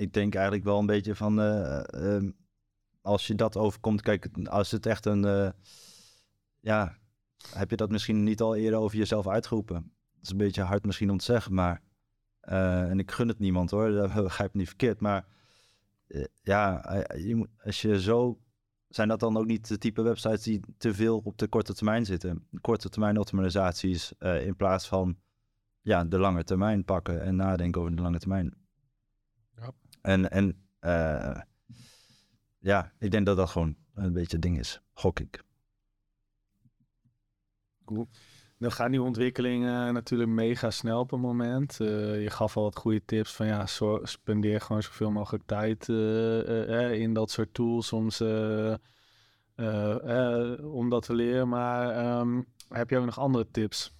[0.00, 2.30] ik denk eigenlijk wel een beetje van, eh, ehm,
[3.00, 5.50] als je dat overkomt, kijk, als het echt een, eh,
[6.60, 6.98] ja,
[7.54, 9.92] heb je dat misschien niet al eerder over jezelf uitgeroepen?
[10.12, 11.82] Dat is een beetje hard misschien om te zeggen, maar,
[12.40, 15.26] eh, en ik gun het niemand hoor, dat begrijp ik niet verkeerd, maar
[16.42, 16.82] ja,
[17.16, 18.40] je moet, als je zo,
[18.88, 22.06] zijn dat dan ook niet de type websites die te veel op de korte termijn
[22.06, 22.46] zitten?
[22.60, 25.16] Korte termijn optimalisaties in plaats van
[25.82, 28.59] ja, de lange termijn pakken en nadenken over de lange termijn.
[30.02, 30.10] Ja.
[30.10, 31.40] En, en eh,
[32.58, 35.42] ja, ik denk dat dat gewoon een beetje het ding is, gok ik.
[38.58, 41.80] Dan gaan die ontwikkelingen natuurlijk mega snel op het moment.
[41.80, 45.88] Eh, je gaf al wat goede tips van ja, zo- spendeer gewoon zoveel mogelijk tijd
[45.88, 48.78] eh, in dat soort tools om, ze,
[50.62, 51.48] om dat te leren.
[51.48, 53.98] Maar ehm, heb je ook nog andere tips?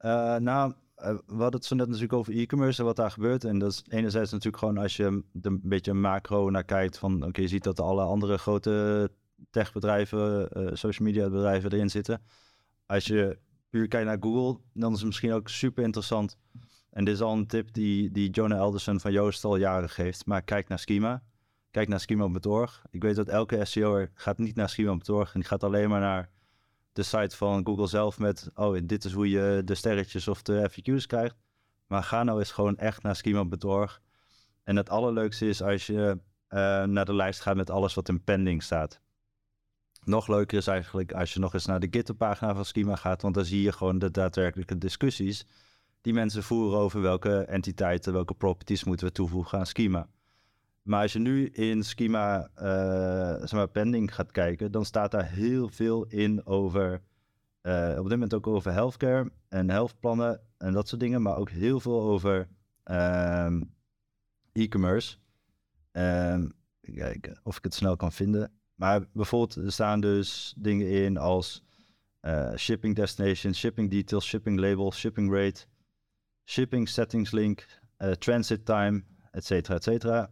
[0.00, 3.44] Eh, nou, eh, we hadden het zo net natuurlijk over e-commerce en wat daar gebeurt.
[3.44, 7.24] En dat is enerzijds natuurlijk gewoon als je er een beetje macro naar kijkt van...
[7.24, 9.10] Oké, je ziet dat alle andere grote
[9.50, 12.22] techbedrijven, eh, social media bedrijven erin zitten.
[12.86, 13.38] Als je
[13.70, 16.38] puur kijkt naar Google, dan is het misschien ook super interessant.
[16.90, 20.26] En dit is al een tip die, die Jonah Elderson van Joost al jaren geeft.
[20.26, 21.22] Maar kijk naar Schema.
[21.70, 22.82] Kijk naar schema.org.
[22.90, 26.30] Ik weet dat elke SEO'er gaat niet naar schema.org en die gaat alleen maar naar
[26.92, 30.70] de site van Google zelf met, oh, dit is hoe je de sterretjes of de
[30.70, 31.36] FAQ's krijgt.
[31.86, 34.00] Maar ga nou eens gewoon echt naar schema.org.
[34.64, 38.24] En het allerleukste is als je eh, naar de lijst gaat met alles wat in
[38.24, 39.00] pending staat.
[40.04, 43.34] Nog leuker is eigenlijk als je nog eens naar de GitHub-pagina van Schema gaat, want
[43.34, 45.46] dan zie je gewoon de daadwerkelijke discussies
[46.00, 50.08] die mensen voeren over welke entiteiten, welke properties moeten we toevoegen aan Schema.
[50.82, 55.30] Maar als je nu in Schema eh, zeg maar pending gaat kijken, dan staat daar
[55.30, 57.02] heel veel in over,
[57.60, 61.50] eh, op dit moment ook over healthcare en healthplannen en dat soort dingen, maar ook
[61.50, 62.48] heel veel over
[62.82, 63.62] ehm,
[64.52, 65.16] e-commerce.
[65.92, 66.48] Ehm,
[66.80, 68.52] kijken of ik het snel kan vinden.
[68.74, 71.64] Maar bijvoorbeeld, er staan dus dingen in als
[72.20, 75.66] eh, shipping destination, shipping details, shipping label, shipping rate,
[76.44, 77.66] shipping settings link,
[78.18, 80.30] transit time, et cetera, et cetera.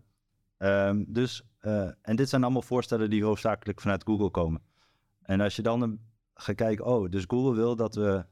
[0.59, 4.63] Ehm, dus, eh, en dit zijn allemaal voorstellen die hoofdzakelijk vanuit Google komen.
[5.23, 6.01] En als je dan
[6.35, 8.25] gaat kijken, oh, dus Google wil dat we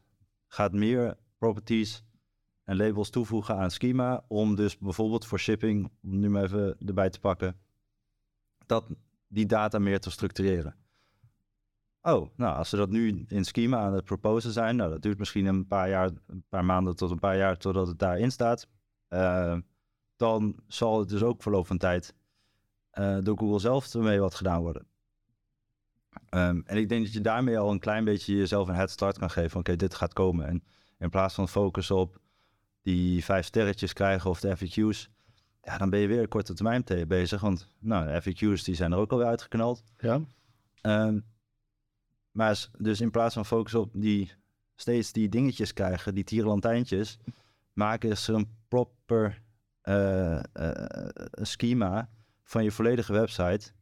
[0.48, 2.04] gaat meer properties
[2.64, 7.10] en labels toevoegen aan schema, om dus bijvoorbeeld voor shipping, om nu maar even erbij
[7.10, 7.56] te pakken,
[8.66, 8.86] dat
[9.28, 10.76] die data meer te structureren.
[12.02, 15.18] Oh, nou, als ze dat nu in schema aan het proposen zijn, nou, dat duurt
[15.18, 18.68] misschien een paar jaar, een paar maanden tot een paar jaar totdat het daarin staat.
[19.08, 19.58] Eh,
[20.16, 22.14] dan zal het dus ook verloop van tijd
[22.90, 24.86] eh, door Google zelf ermee wat gedaan worden.
[26.28, 29.18] Ehm, en ik denk dat je daarmee al een klein beetje jezelf een head start
[29.18, 29.50] kan geven.
[29.50, 30.46] van, Oké, dit gaat komen.
[30.46, 30.64] En
[30.98, 32.20] in plaats van focus op
[32.82, 35.10] die vijf sterretjes krijgen of de FAQ's,
[35.62, 37.40] ja, dan ben je weer korte termijn te- bezig.
[37.40, 39.84] Want nou, de FAQ's die zijn er ook alweer uitgeknald.
[39.98, 40.20] Ja.
[40.80, 41.20] Ehm,
[42.30, 44.32] maar dus in plaats van focus op die
[44.74, 47.18] steeds die dingetjes krijgen, die tierenlantijntjes,
[47.72, 49.42] maken ze een proper
[49.86, 52.10] eh, eh, schema
[52.42, 53.72] van je volledige website,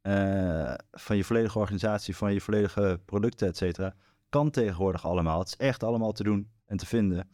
[0.00, 3.94] eh, van je volledige organisatie, van je volledige producten, et cetera.
[4.28, 5.38] Kan tegenwoordig allemaal.
[5.38, 7.28] Het is echt allemaal te doen en te vinden.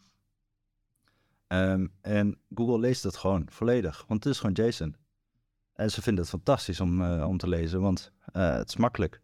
[1.47, 4.97] Ehm, en Google leest het gewoon volledig, want het is gewoon JSON.
[5.73, 9.21] En ze vinden het fantastisch om, om te lezen, want het is makkelijk.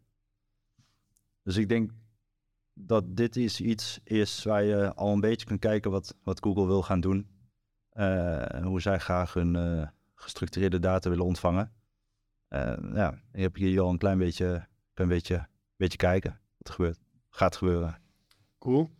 [1.43, 1.91] Dus ik denk
[2.75, 6.67] dat dit is iets is waar je al een beetje kunt kijken wat, wat Google
[6.67, 7.32] wil gaan doen.
[7.93, 11.73] Eh, en hoe zij graag hun eh, gestructureerde data willen ontvangen.
[12.49, 16.75] Eh, ja, ik heb hier al een klein beetje, klein beetje, beetje kijken wat er
[16.75, 16.99] gebeurt.
[17.31, 17.99] Gaat gebeuren.
[18.59, 18.91] Cool.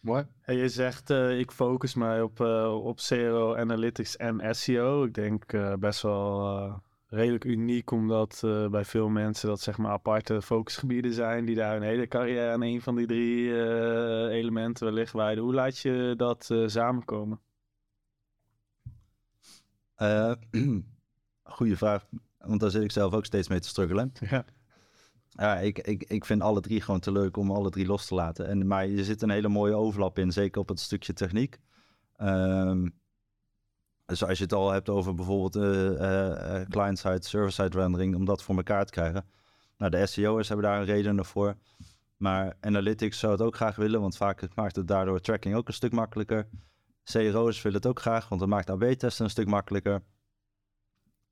[0.00, 0.26] Mooi.
[0.40, 5.04] Hey, je zegt, eh, ik focus mij op, eh, op CRO, Analytics en SEO.
[5.04, 6.74] Ik denk eh, best wel eh,
[7.06, 11.72] redelijk uniek, omdat eh, bij veel mensen dat zeg maar aparte focusgebieden zijn, die daar
[11.72, 15.44] hun hele carrière aan een van die drie eh, elementen wellicht wijden.
[15.44, 17.40] Hoe laat je dat eh, samenkomen?
[19.96, 20.32] Eh
[21.56, 22.06] goeie vraag,
[22.38, 24.12] want daar zit ik zelf ook steeds mee te struggelen.
[24.30, 24.44] Ja.
[25.38, 28.14] Ja, ik, ik, ik vind alle drie gewoon te leuk om alle drie los te
[28.14, 28.46] laten.
[28.46, 31.58] En, maar er zit een hele mooie overlap in, zeker op het stukje techniek.
[32.16, 32.88] Ehm,
[34.06, 38.56] dus als je het al hebt over bijvoorbeeld eh, client-side, server-side rendering, om dat voor
[38.56, 39.24] elkaar te krijgen.
[39.78, 41.56] Nou, de SEO'ers hebben daar een reden voor.
[42.16, 45.74] Maar Analytics zou het ook graag willen, want vaak maakt het daardoor tracking ook een
[45.74, 46.48] stuk makkelijker.
[47.12, 50.02] CRO's willen het ook graag, want het maakt AB-testen een stuk makkelijker.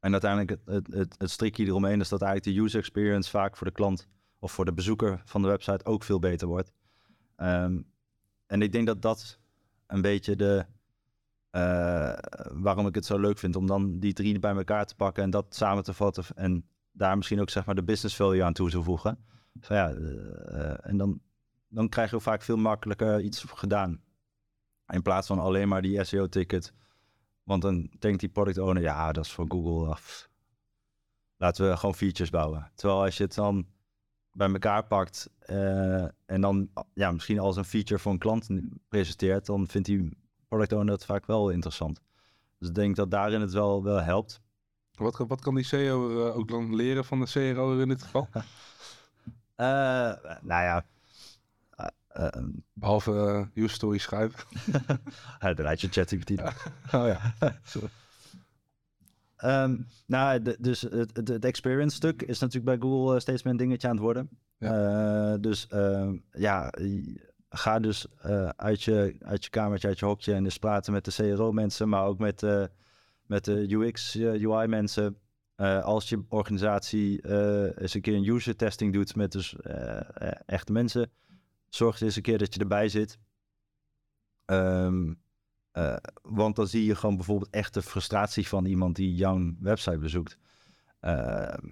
[0.00, 3.66] En uiteindelijk het, het, het, strikje eromheen is dat eigenlijk de user experience vaak voor
[3.66, 4.08] de klant
[4.38, 6.72] of voor de bezoeker van de website ook veel beter wordt.
[7.36, 7.80] Ehm,
[8.46, 9.38] en ik denk dat dat
[9.86, 10.66] een beetje de,
[11.50, 12.18] eh,
[12.52, 15.30] waarom ik het zo leuk vind om dan die drie bij elkaar te pakken en
[15.30, 18.70] dat samen te vatten en daar misschien ook zeg maar de business value aan toe
[18.70, 19.18] te voegen.
[19.60, 21.20] Ja, eh, eh, en dan,
[21.68, 24.00] dan krijg je vaak veel makkelijker iets gedaan.
[24.88, 26.72] In plaats van alleen maar die SEO-ticket.
[27.42, 30.28] Want dan denkt die product owner, ja, dat is voor Google af.
[31.36, 32.70] Laten we gewoon features bouwen.
[32.74, 33.66] Terwijl als je het dan
[34.32, 38.48] bij elkaar pakt eh, en dan ja, misschien als een feature voor een klant
[38.88, 40.16] presenteert, dan vindt die
[40.48, 42.00] product owner het vaak wel interessant.
[42.58, 44.40] Dus ik denk dat daarin het wel, wel helpt.
[44.92, 48.28] Wat, kan- wat kan die CEO ook dan leren van de CRO in dit geval?
[49.54, 49.66] Eh,
[50.40, 50.84] nou ja,
[52.14, 54.40] eh, eh, Behalve uh, story schrijven.
[55.54, 56.30] dan laat je ChatGPT.
[56.30, 57.34] oh ja.
[59.36, 63.42] Ehm, nou, de- dus het, het, het experience stuk is natuurlijk bij Google eh, steeds
[63.42, 64.28] meer een dingetje aan het worden.
[64.58, 66.72] Eh, dus ehm, ja,
[67.48, 68.06] ga dus
[68.56, 72.04] uit, je, uit je kamertje, uit je hokje en dus praten met de CRO-mensen, maar
[72.04, 72.42] ook met,
[73.26, 75.18] met de UX, UI-mensen.
[75.82, 77.32] Als je organisatie
[77.80, 79.56] eens een keer een user testing doet met dus
[80.46, 81.10] echte mensen,
[81.74, 83.18] zorg eens een keer dat je erbij zit.
[84.44, 85.14] Ehm,
[85.70, 89.98] eh, want dan zie je gewoon bijvoorbeeld echt de frustratie van iemand die jouw website
[89.98, 90.38] bezoekt.
[91.00, 91.66] Ehm,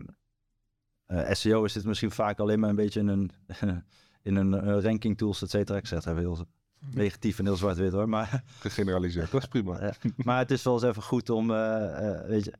[1.06, 3.30] eh, SEO is dit misschien vaak alleen maar een beetje in een,
[4.22, 5.78] in een eh, ranking tools, et cetera.
[5.78, 6.46] Ik zeg het even heel
[6.90, 8.08] negatief en heel zwart-wit hoor.
[8.08, 9.30] Maar, Gegeneraliseerd.
[9.30, 9.94] Dat is prima.
[10.16, 11.48] Maar het is wel eens even goed om,
[12.26, 12.52] weet je,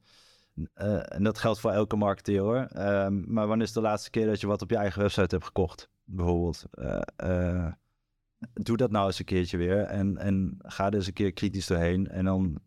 [1.05, 2.57] en dat geldt voor elke marketeer hoor.
[2.57, 5.45] Ehm, maar wanneer is de laatste keer dat je wat op je eigen website hebt
[5.45, 5.91] gekocht?
[6.05, 6.65] Bijvoorbeeld.
[6.71, 7.73] Eh, eh,
[8.53, 9.83] doe dat nou eens een keertje weer.
[9.83, 12.09] En, en ga er eens een keer kritisch doorheen.
[12.09, 12.61] En dan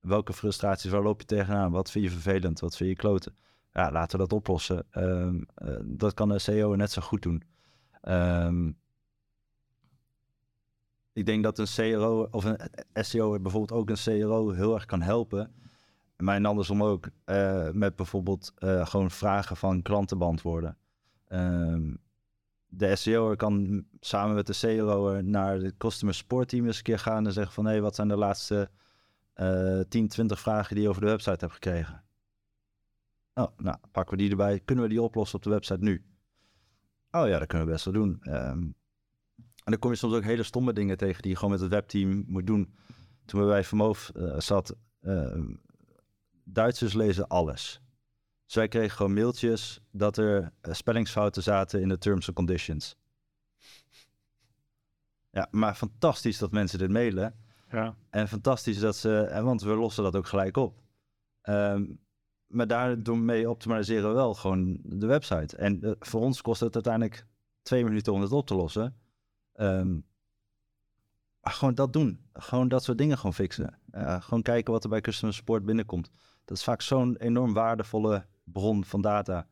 [0.00, 1.70] welke frustraties, waar loop je tegenaan?
[1.70, 2.60] Wat vind je vervelend?
[2.60, 3.36] Wat vind je kloten?
[3.72, 4.86] Ja, laten we dat oplossen.
[4.90, 7.42] Ehm, eh, dat kan de CEO net zo goed doen.
[8.00, 8.70] Ehm,
[11.12, 12.58] ik denk dat een CRO of een
[12.92, 15.54] SEO bijvoorbeeld ook een CRO heel erg kan helpen.
[16.16, 17.08] Maar en andersom ook
[17.72, 20.76] met bijvoorbeeld gewoon vragen van klanten beantwoorden.
[21.28, 21.94] Ehm,
[22.74, 26.98] de SEO kan samen met de CRO naar de customer support team eens een keer
[26.98, 28.70] gaan en zeggen van hé, wat zijn de laatste
[29.32, 32.04] eh 10, 20 vragen die je over de website hebt gekregen?
[33.34, 34.60] Oh, nou, pakken we die erbij.
[34.60, 36.04] Kunnen we die oplossen op de website nu?
[37.10, 38.18] Oh ja, dat kunnen we best wel doen.
[38.22, 38.60] Ehm,
[39.36, 41.70] en dan kom je soms ook hele stomme dingen tegen die je gewoon met het
[41.70, 42.74] webteam moet doen.
[43.24, 45.40] Toen we bij Vermoof eh, zat, eh,
[46.44, 47.81] Duitsers lezen alles.
[48.52, 52.96] Dus wij kregen gewoon mailtjes dat er eh, spellingsfouten zaten in de terms and conditions.
[55.30, 57.34] Ja, maar fantastisch dat mensen dit mailen.
[57.70, 57.96] Ja.
[58.10, 60.82] En fantastisch dat ze, en want we lossen dat ook gelijk op.
[61.42, 61.84] Ehm,
[62.46, 65.56] maar daardoor mee optimaliseren we wel gewoon de website.
[65.56, 67.26] En eh, voor ons kost het uiteindelijk
[67.62, 68.96] twee minuten om het op te lossen.
[69.52, 69.98] Ehm,
[71.40, 72.26] gewoon dat doen.
[72.32, 73.78] Gewoon dat soort dingen gewoon fixen.
[73.90, 76.10] Eh, gewoon kijken wat er bij customer support binnenkomt.
[76.44, 79.46] Dat is vaak zo'n enorm waardevolle bron van data.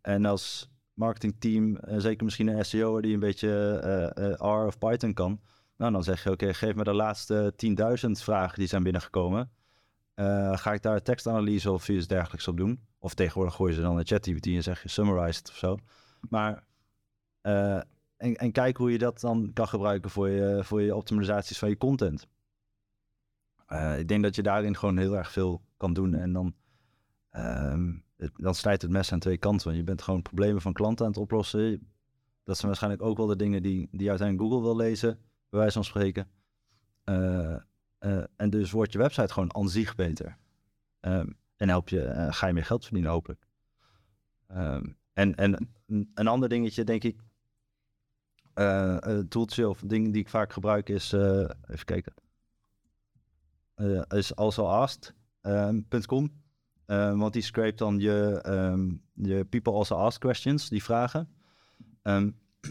[0.00, 4.78] En als marketingteam, en zeker misschien een SEO die een beetje eh, eh, R of
[4.78, 5.40] Python kan,
[5.76, 7.54] nou dan zeg je oké, geef me de laatste
[8.06, 9.50] 10.000 vragen die zijn binnengekomen.
[10.14, 12.80] Eh, ga ik daar tekstanalyse of iets dergelijks op doen?
[12.98, 15.78] Of tegenwoordig gooi je ze dan in ChatGPT en zeg je summarize of zo.
[16.28, 16.64] Maar
[17.40, 17.80] eh,
[18.16, 21.76] en, kijk hoe je dat dan kan gebruiken voor je, voor je optimalisaties van je
[21.76, 22.28] content.
[23.66, 26.14] Eh, ik denk dat je daarin gewoon heel erg veel kan doen.
[26.14, 26.54] En dan,
[27.30, 27.92] ehm,
[28.36, 29.66] dan snijdt het mes aan twee kanten.
[29.66, 31.92] Want je bent gewoon problemen van klanten aan het oplossen.
[32.44, 35.18] Dat zijn waarschijnlijk ook wel de dingen die, die uiteindelijk Google wil lezen,
[35.48, 36.30] bij wijze van spreken.
[37.04, 37.54] Eh,
[37.98, 40.38] eh, en dus wordt je website gewoon aan zich beter.
[41.00, 43.46] Ehm, en help je, eh, ga je meer geld verdienen hopelijk.
[44.46, 47.20] Ehm, en, en een- ander dingetje denk ik,
[49.28, 52.14] toeltje of ding die ik vaak gebruik is, even kijken,
[54.08, 56.41] is alsoasked.com.
[56.86, 61.28] Eh, want die scrapt dan je, ehm, je people also ask questions, die vragen.
[62.02, 62.30] Ehm,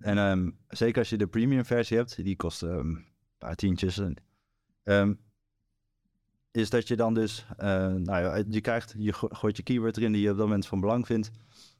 [0.00, 3.04] en ehm, zeker als je de premium versie hebt, die kost ehm, een
[3.38, 3.98] paar tientjes.
[3.98, 4.16] en,
[4.82, 5.14] ehm,
[6.50, 9.96] is dat je dan dus, eh, nou ja, je krijgt, je go- gooit je keyword
[9.96, 11.30] erin die je op dat moment van belang vindt.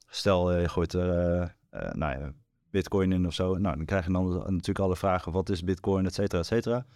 [0.09, 1.11] Stel, eh, je gooit er,
[1.71, 2.33] eh, nou ja,
[2.71, 3.57] bitcoin in of zo.
[3.59, 6.87] Nou, dan krijg je dan natuurlijk alle vragen, wat is bitcoin, et cetera, et cetera.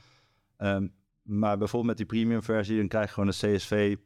[0.57, 0.87] Ehm,
[1.27, 3.97] maar bijvoorbeeld met die premium versie, dan krijg je gewoon een CSV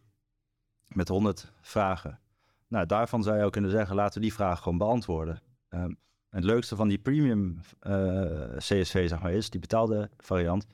[0.89, 2.21] met 100 vragen.
[2.69, 5.41] Nou, daarvan zou je ook kunnen zeggen, laten we die vragen gewoon beantwoorden.
[5.69, 5.95] Ehm,
[6.29, 10.67] het leukste van die premium eh, CSV, zeg maar, is, die betaalde variant,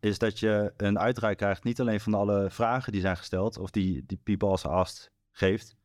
[0.00, 3.70] is dat je een uitdraai krijgt, niet alleen van alle vragen die zijn gesteld, of
[3.70, 5.76] die, die people als asked geeft,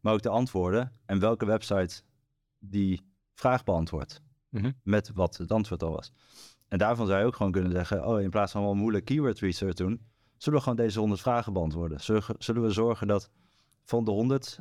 [0.00, 2.02] maar ook de antwoorden en welke website
[2.58, 3.00] die
[3.34, 4.22] vraag beantwoordt.
[4.48, 4.70] Mhm.
[4.82, 6.12] Met wat het antwoord al was.
[6.72, 9.38] En daarvan zou je ook gewoon kunnen zeggen, oh, in plaats van wel moeilijk keyword
[9.38, 10.00] research doen,
[10.36, 12.00] zullen we gewoon deze 100 vragen beantwoorden.
[12.38, 13.30] Zullen, we zorgen dat
[13.84, 14.58] van de 100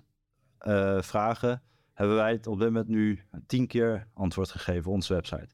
[0.58, 1.62] eh, vragen
[1.94, 5.48] hebben wij het op dit moment nu 10 keer antwoord gegeven op onze website.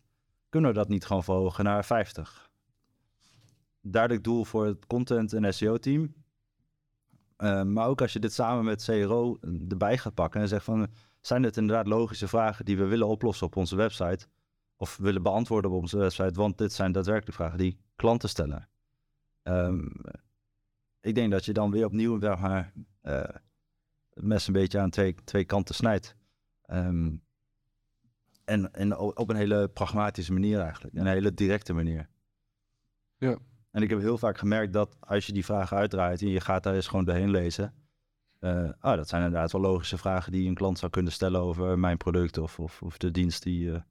[0.49, 2.49] Kunnen we dat niet gewoon verhogen naar 50?
[3.81, 6.13] Duidelijk doel voor het content- en SEO-team.
[7.35, 9.37] Eh, maar ook als je dit samen met CRO
[9.69, 10.87] erbij gaat pakken en zegt van...
[11.21, 14.27] zijn het inderdaad logische vragen die we willen oplossen op onze website...
[14.77, 16.33] of willen beantwoorden op onze website...
[16.33, 18.69] want dit zijn daadwerkelijk vragen die klanten stellen.
[19.43, 19.87] Ehm,
[21.01, 23.21] ik denk dat je dan weer opnieuw zeg maar, eh,
[24.09, 26.15] het mes een beetje aan twee, twee kanten snijdt.
[26.61, 27.15] Ehm,
[28.45, 30.95] en, en op een hele pragmatische manier eigenlijk.
[30.95, 32.09] Een hele directe manier.
[33.17, 33.37] Ja.
[33.71, 36.63] En ik heb heel vaak gemerkt dat als je die vragen uitdraait en je gaat
[36.63, 37.73] daar eens gewoon doorheen lezen.
[38.39, 41.79] eh, ah, dat zijn inderdaad wel logische vragen die een klant zou kunnen stellen over
[41.79, 43.81] mijn product of, of, of de dienst die, eh,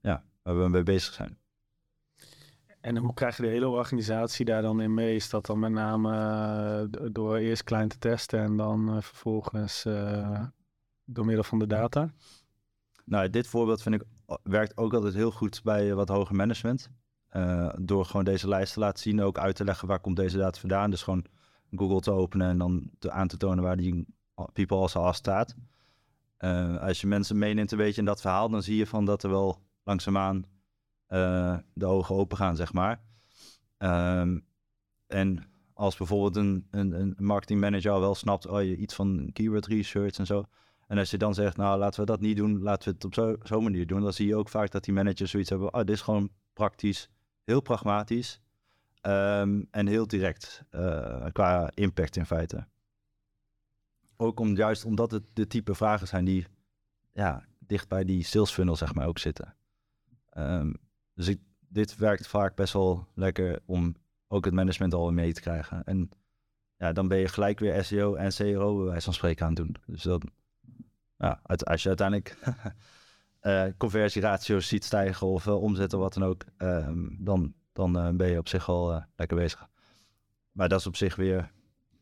[0.00, 1.38] ja, waar we mee bezig zijn.
[2.80, 5.14] En hoe krijg je de hele organisatie daar dan in mee?
[5.14, 6.10] Is dat dan met name
[6.90, 10.44] eh, door eerst klein te testen en dan eh, vervolgens eh,
[11.04, 12.12] door middel van de data?
[13.04, 14.02] Nou, dit voorbeeld vind ik
[14.42, 16.90] werkt ook altijd heel goed bij eh, wat hoger management.
[17.28, 20.38] Eh, door gewoon deze lijst te laten zien, ook uit te leggen waar komt deze
[20.38, 20.90] data vandaan.
[20.90, 21.24] Dus gewoon
[21.70, 24.06] Google te openen en dan te, aan te tonen waar die
[24.52, 25.54] people also al staat.
[26.36, 29.22] Eh, als je mensen meeneemt een beetje in dat verhaal, dan zie je van dat
[29.22, 30.44] er wel langzaamaan
[31.06, 33.00] eh de ogen open gaan, zeg maar.
[33.78, 34.38] Ehm,
[35.06, 39.66] en als bijvoorbeeld een, een, een marketingmanager al wel snapt, oh, je iets van keyword
[39.66, 40.44] research en zo.
[40.86, 43.14] En als je dan zegt, nou laten we dat niet doen, laten we het op
[43.14, 44.00] zo- zo'n manier doen.
[44.00, 47.08] Dan zie je ook vaak dat die managers zoiets hebben, oh, dit is gewoon praktisch,
[47.44, 48.40] heel pragmatisch
[49.00, 52.66] ehm, en heel direct eh, qua impact in feite.
[54.16, 56.46] Ook om, juist omdat het de type vragen zijn die
[57.12, 59.54] ja, dicht bij die sales funnel zeg maar ook zitten.
[60.30, 60.72] Ehm,
[61.14, 63.96] dus ik, dit werkt vaak best wel lekker om
[64.28, 65.84] ook het management al mee te krijgen.
[65.84, 66.10] En
[66.76, 69.64] ja, dan ben je gelijk weer SEO en CRO bij wijze van spreken aan het
[69.64, 69.76] doen.
[69.86, 70.24] Dus dat,
[71.16, 72.36] ja, als je uiteindelijk
[73.40, 78.10] eh conversieratio's ziet stijgen of eh, omzet of wat dan ook, ehm, dan, dan eh,
[78.10, 79.68] ben je op zich al lekker bezig.
[80.52, 81.52] Maar dat is op zich weer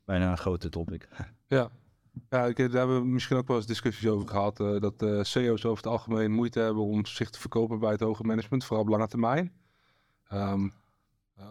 [0.04, 1.08] bijna een grote topic.
[1.46, 1.70] Ja.
[2.28, 4.60] Ja, ik, daar hebben we misschien ook wel eens discussies over gehad.
[4.60, 8.00] eh, dat eh CEO's over het algemeen moeite hebben om zich te verkopen bij het
[8.00, 9.52] hoger management, vooral op lange termijn.
[10.28, 10.68] Ehm,
[11.34, 11.46] eh,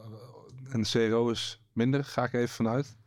[0.70, 2.98] en de CRO is minder, ga ik even vanuit.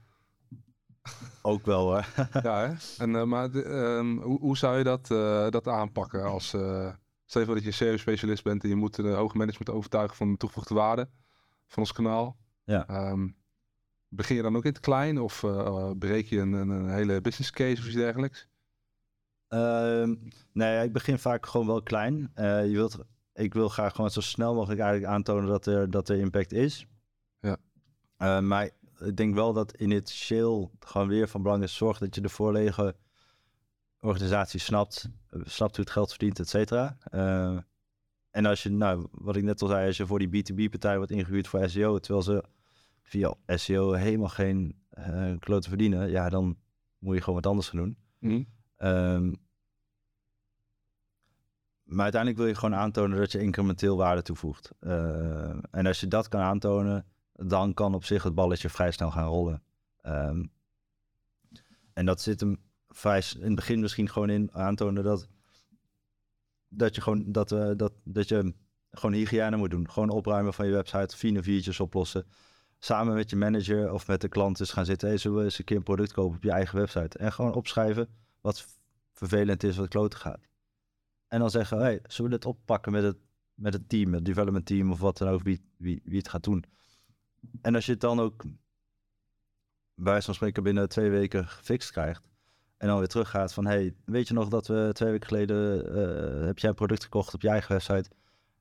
[1.43, 2.07] Ook wel hoor.
[2.43, 2.75] ja, hè?
[3.05, 6.55] En, eh, maar de, ehm, hoe, hoe zou je dat, eh, dat aanpakken als...
[6.55, 6.93] eh
[7.29, 10.31] stel je voor dat je CEO-specialist bent en je moet de hoger management overtuigen van
[10.31, 11.09] de toegevoegde waarde
[11.67, 12.37] van ons kanaal.
[12.65, 12.89] Ja.
[12.89, 13.29] Ehm,
[14.17, 15.45] begin je dan ook in het klein of
[15.99, 18.49] breek je een, een, hele business case of iets dergelijks?
[19.49, 20.15] Ehm,
[20.53, 22.31] nee, ik begin vaak gewoon wel klein.
[22.35, 22.99] Eh, je wilt,
[23.35, 26.87] ik wil graag gewoon zo snel mogelijk eigenlijk aantonen dat er, dat er impact is.
[27.41, 27.57] Ja.
[28.17, 32.21] Eh, maar ik denk wel dat initieel gewoon weer van belang is zorg dat je
[32.21, 32.97] de voorlege
[34.01, 36.97] organisatie snapt, snapt hoe het geld verdient, et cetera.
[38.31, 41.13] En als je, nou, wat ik net al zei, als je voor die B2B-partij wordt
[41.13, 42.45] ingehuurd voor SEO, terwijl ze
[43.07, 46.57] via SEO helemaal geen eh klote verdienen, ja, dan
[46.99, 47.97] moet je gewoon wat anders gaan doen.
[48.19, 48.43] Mhm.
[48.77, 49.33] Ehm,
[51.83, 54.73] maar uiteindelijk wil je gewoon aantonen dat je incrementeel waarde toevoegt.
[54.81, 59.11] Eh, en als je dat kan aantonen, dan kan op zich het balletje vrij snel
[59.11, 59.63] gaan rollen.
[60.01, 60.45] Ehm,
[61.93, 65.29] en dat zit hem vrij in het begin misschien gewoon in aantonen dat,
[66.69, 68.55] dat je gewoon dat, eh, dat, dat je
[68.91, 69.91] gewoon hygiëne moet doen.
[69.91, 72.27] Gewoon opruimen van je website, fine viertjes oplossen.
[72.79, 75.09] Samen met je manager of met de klant eens gaan zitten.
[75.09, 77.19] Hey, zullen we eens een keer een product kopen op je eigen website?
[77.19, 78.09] En gewoon opschrijven
[78.41, 78.67] wat
[79.13, 80.41] vervelend is, wat kloten gaat.
[81.29, 83.17] En dan zeggen, hey, zullen we dit oppakken met het,
[83.55, 86.45] met het team, het development team of wat dan ook, wie, wie, wie het gaat
[86.45, 86.65] doen.
[87.61, 88.45] En als je het dan ook
[89.95, 92.23] bij van spreken binnen twee weken gefixt krijgt.
[92.77, 96.47] En dan weer teruggaat van, hey, weet je nog dat we twee weken geleden, eh,
[96.47, 98.11] heb jij een product gekocht op je eigen website.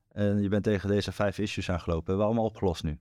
[0.08, 2.04] En je bent tegen deze vijf issues aangelopen.
[2.06, 2.98] Hebben we allemaal opgelost nu.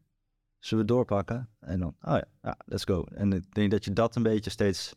[0.66, 1.50] Zullen we doorpakken?
[1.60, 3.04] En dan, oh ja, ja, let's go.
[3.04, 4.96] En ik denk dat je dat een beetje steeds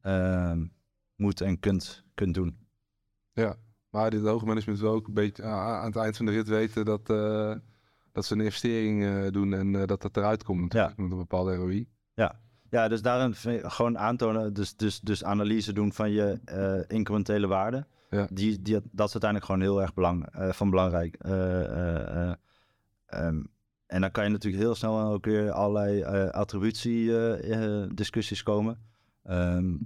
[0.00, 0.66] ehm,
[1.16, 2.58] moet en kunt, kunt doen.
[3.32, 3.56] Ja,
[3.90, 6.48] maar dit hoge management wil ook een beetje ah, aan het eind van de rit
[6.48, 7.54] weten dat, eh,
[8.12, 11.16] dat ze een investering eh, doen en eh, dat dat eruit komt natuurlijk, met een
[11.16, 11.88] bepaalde ROI.
[12.70, 13.34] Ja, dus daarin
[13.70, 17.86] gewoon aantonen, dus, dus, dus analyse doen van je eh, incrementele waarde.
[18.10, 18.26] Ja.
[18.30, 21.14] Die, die, dat is uiteindelijk gewoon heel erg belang, eh, van belangrijk.
[21.14, 22.34] Eh, eh, eh,
[23.06, 23.42] ehm,
[23.88, 28.78] en dan kan je natuurlijk heel snel ook weer allerlei attributie-discussies komen.
[29.22, 29.76] Ehm,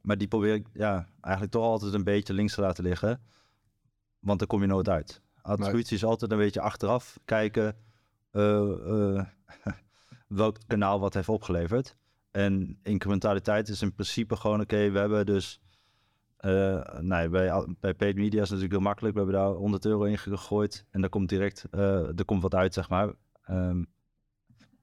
[0.00, 3.20] maar die probeer ik ja, eigenlijk toch altijd een beetje links te laten liggen.
[4.18, 5.22] Want daar kom je nooit uit.
[5.42, 7.76] Attributie is altijd een beetje achteraf kijken.
[8.30, 9.26] eh, eh,
[10.28, 11.96] welk kanaal wat heeft opgeleverd.
[12.30, 15.60] En incrementaliteit is in principe gewoon, oké, we hebben dus...
[16.42, 19.14] eh, nee, bij, al- bij paid media is het natuurlijk heel makkelijk.
[19.14, 22.54] We hebben daar 100 euro in gegooid en daar komt direct eh, er komt wat
[22.54, 23.14] uit, zeg maar.
[23.42, 23.84] Ehm,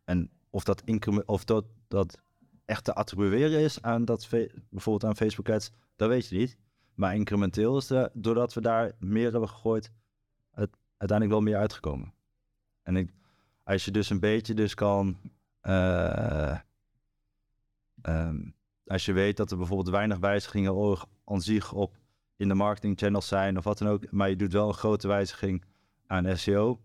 [0.04, 0.84] en of dat,
[1.26, 2.22] of dat, dat
[2.66, 4.30] echt te attribueren is aan dat,
[4.70, 6.58] bijvoorbeeld aan Facebook ads, dat weet je niet.
[6.94, 9.92] Maar incrementeel is er, doordat we daar meer hebben gegooid,
[10.52, 12.14] het uiteindelijk wel meer uitgekomen.
[12.84, 13.14] En ik,
[13.64, 15.18] als je dus een beetje dus kan
[15.60, 16.58] eh,
[18.02, 18.50] ehm,
[18.90, 21.98] als je weet dat er bijvoorbeeld weinig wijzigingen aan zich op
[22.36, 25.08] in de marketing channels zijn of wat dan ook, maar je doet wel een grote
[25.08, 25.64] wijziging
[26.08, 26.80] aan SEO,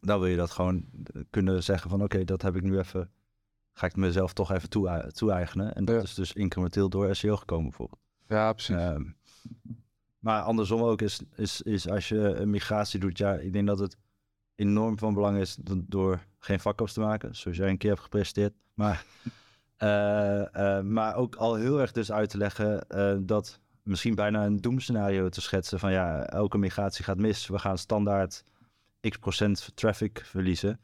[0.00, 3.10] dan wil je dat gewoon eh, kunnen zeggen van oké, dat heb ik nu even,
[3.72, 5.74] ga ik mezelf toch even toe- toe-eigenen.
[5.74, 6.02] En dat Ja.
[6.02, 8.00] is dus incrementeel door SEO gekomen bijvoorbeeld.
[8.28, 8.76] Ja, precies.
[8.76, 9.04] Ehm,
[10.18, 13.78] maar andersom ook is, is, is als je een migratie doet, ja, ik denk dat
[13.78, 13.96] het
[14.54, 18.02] enorm van belang is do- door geen vakkops te maken, zoals jij een keer hebt
[18.02, 18.52] gepresenteerd.
[18.74, 19.32] Maar, eh, eh,
[20.82, 25.28] maar ook al heel erg dus uit te leggen eh, dat misschien bijna een doemscenario
[25.28, 27.46] te schetsen van ja, elke migratie gaat mis.
[27.46, 28.44] We gaan standaard
[29.00, 30.80] x procent traffic verliezen.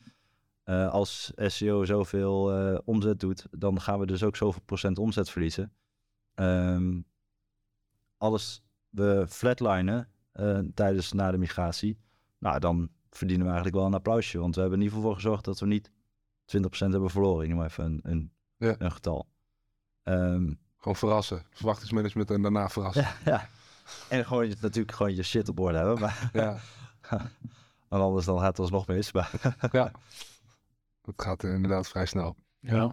[0.63, 5.31] Eh, als SEO zoveel eh, omzet doet, dan gaan we dus ook zoveel procent omzet
[5.31, 5.73] verliezen.
[6.35, 7.01] Ehm,
[8.17, 11.99] alles we flatlinen eh, tijdens na de migratie,
[12.39, 14.39] nou dan verdienen we eigenlijk wel een applausje.
[14.39, 15.91] Want we hebben in ieder geval voor gezorgd dat we niet
[16.45, 17.45] 20% hebben verloren.
[17.45, 18.33] Ik noem even een, een,
[18.63, 18.75] Ja.
[18.79, 19.27] een getal.
[20.03, 21.43] Ehm, Gewoon verrassen.
[21.51, 23.03] Verwachtingsmanagement en daarna verrassen.
[23.03, 23.49] ja, ja.
[24.09, 26.01] En gewoon je, natuurlijk gewoon je shit op orde hebben.
[26.01, 26.59] Maar Ja,
[27.89, 29.13] want anders dan gaat het alsnog mis.
[29.13, 29.31] Maar,
[29.73, 29.91] ja.
[31.03, 32.37] Dat gaat inderdaad vrij snel.
[32.61, 32.93] Ja.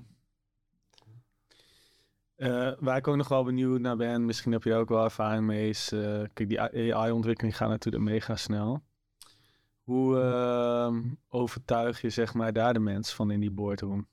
[2.36, 5.46] Eh, waar ik ook nog wel benieuwd naar ben, misschien heb je ook wel ervaring
[5.46, 6.62] mee, is, eh, kijk, die
[6.96, 8.84] AI-ontwikkeling gaat natuurlijk mega snel.
[9.82, 14.08] Hoe ehm, overtuig je, zeg maar, daar de mensen van in die boardroom?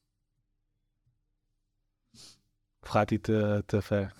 [2.86, 4.12] Of gaat die te, te ver?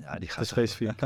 [0.00, 0.92] ja, die Te gaat specifiek?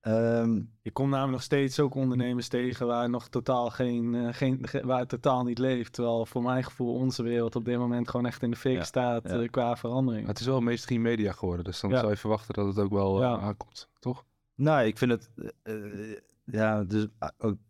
[0.00, 4.68] Ehm, Je komt namelijk nog steeds ook ondernemers tegen waar nog totaal geen, eh, geen
[4.68, 5.92] ge- waar het totaal niet leeft.
[5.92, 8.84] Terwijl voor mijn gevoel onze wereld op dit moment gewoon echt in de fik Ja,
[8.84, 9.40] staat ja.
[9.40, 10.26] eh, qua verandering.
[10.26, 11.98] Het is wel mainstream media geworden, dus dan Ja.
[11.98, 14.24] zou je verwachten dat het ook wel eh, aankomt, toch?
[14.54, 15.30] Nou, ik vind het.
[15.62, 15.74] eh,
[16.12, 17.06] eh, ja, dus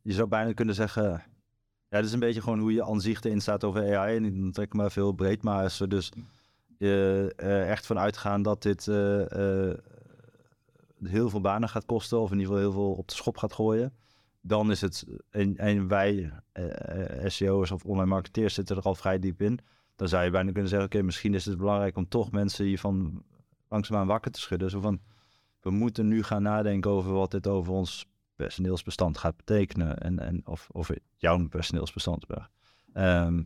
[0.03, 1.03] je zou bijna kunnen zeggen.
[1.89, 4.17] Ja, het is een beetje gewoon hoe je aan zich erin staat over AI.
[4.17, 5.43] En dan trek ik maar veel breed.
[5.43, 6.25] Maar als we dus eh, eh,
[6.79, 9.79] echt van uitgaan dat dit eh, eh,
[11.05, 12.21] heel veel banen gaat kosten.
[12.21, 13.93] Of in ieder geval heel veel op de schop gaat gooien.
[14.41, 15.07] Dan is het.
[15.31, 19.59] En, wij, eh, eh, SEO'ers of online marketeers, zitten er al vrij diep in.
[19.97, 23.23] Dan zou je bijna kunnen zeggen: Oké, misschien is het belangrijk om toch mensen hiervan
[23.69, 24.71] langzaamaan wakker te schudden.
[24.71, 25.01] Zo van
[25.61, 28.07] we moeten nu gaan nadenken over wat dit over ons
[28.37, 29.99] personeelsbestand gaat betekenen.
[29.99, 32.27] En, en of, of jouw personeelsbestand.
[32.93, 33.43] Ehm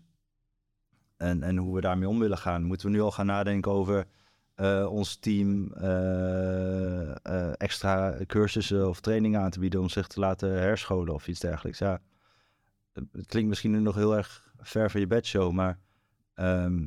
[1.22, 2.62] en, en hoe we daarmee om willen gaan.
[2.62, 4.06] Moeten we nu al gaan nadenken over
[4.54, 10.20] eh, ons team eh, eh, extra cursussen of trainingen aan te bieden om zich te
[10.20, 11.78] laten herscholen of iets dergelijks.
[11.78, 12.00] Ja,
[12.92, 15.78] het, klinkt misschien nu nog heel erg ver van je bedshow, maar
[16.34, 16.86] ehm,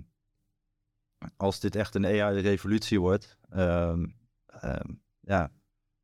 [1.37, 4.05] als dit echt een AI-revolutie wordt, ehm,
[4.47, 5.51] ehm, ja, ik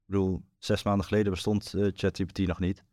[0.05, 2.83] bedoel, zes maanden geleden bestond ChatGPT nog niet.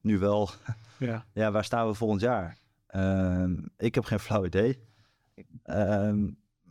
[0.00, 0.50] Nu wel.
[0.98, 1.26] Ja.
[1.32, 2.58] Ja, waar staan we volgend jaar?
[2.86, 4.80] Ehm, ik heb geen flauw idee.
[5.62, 6.30] Ehm,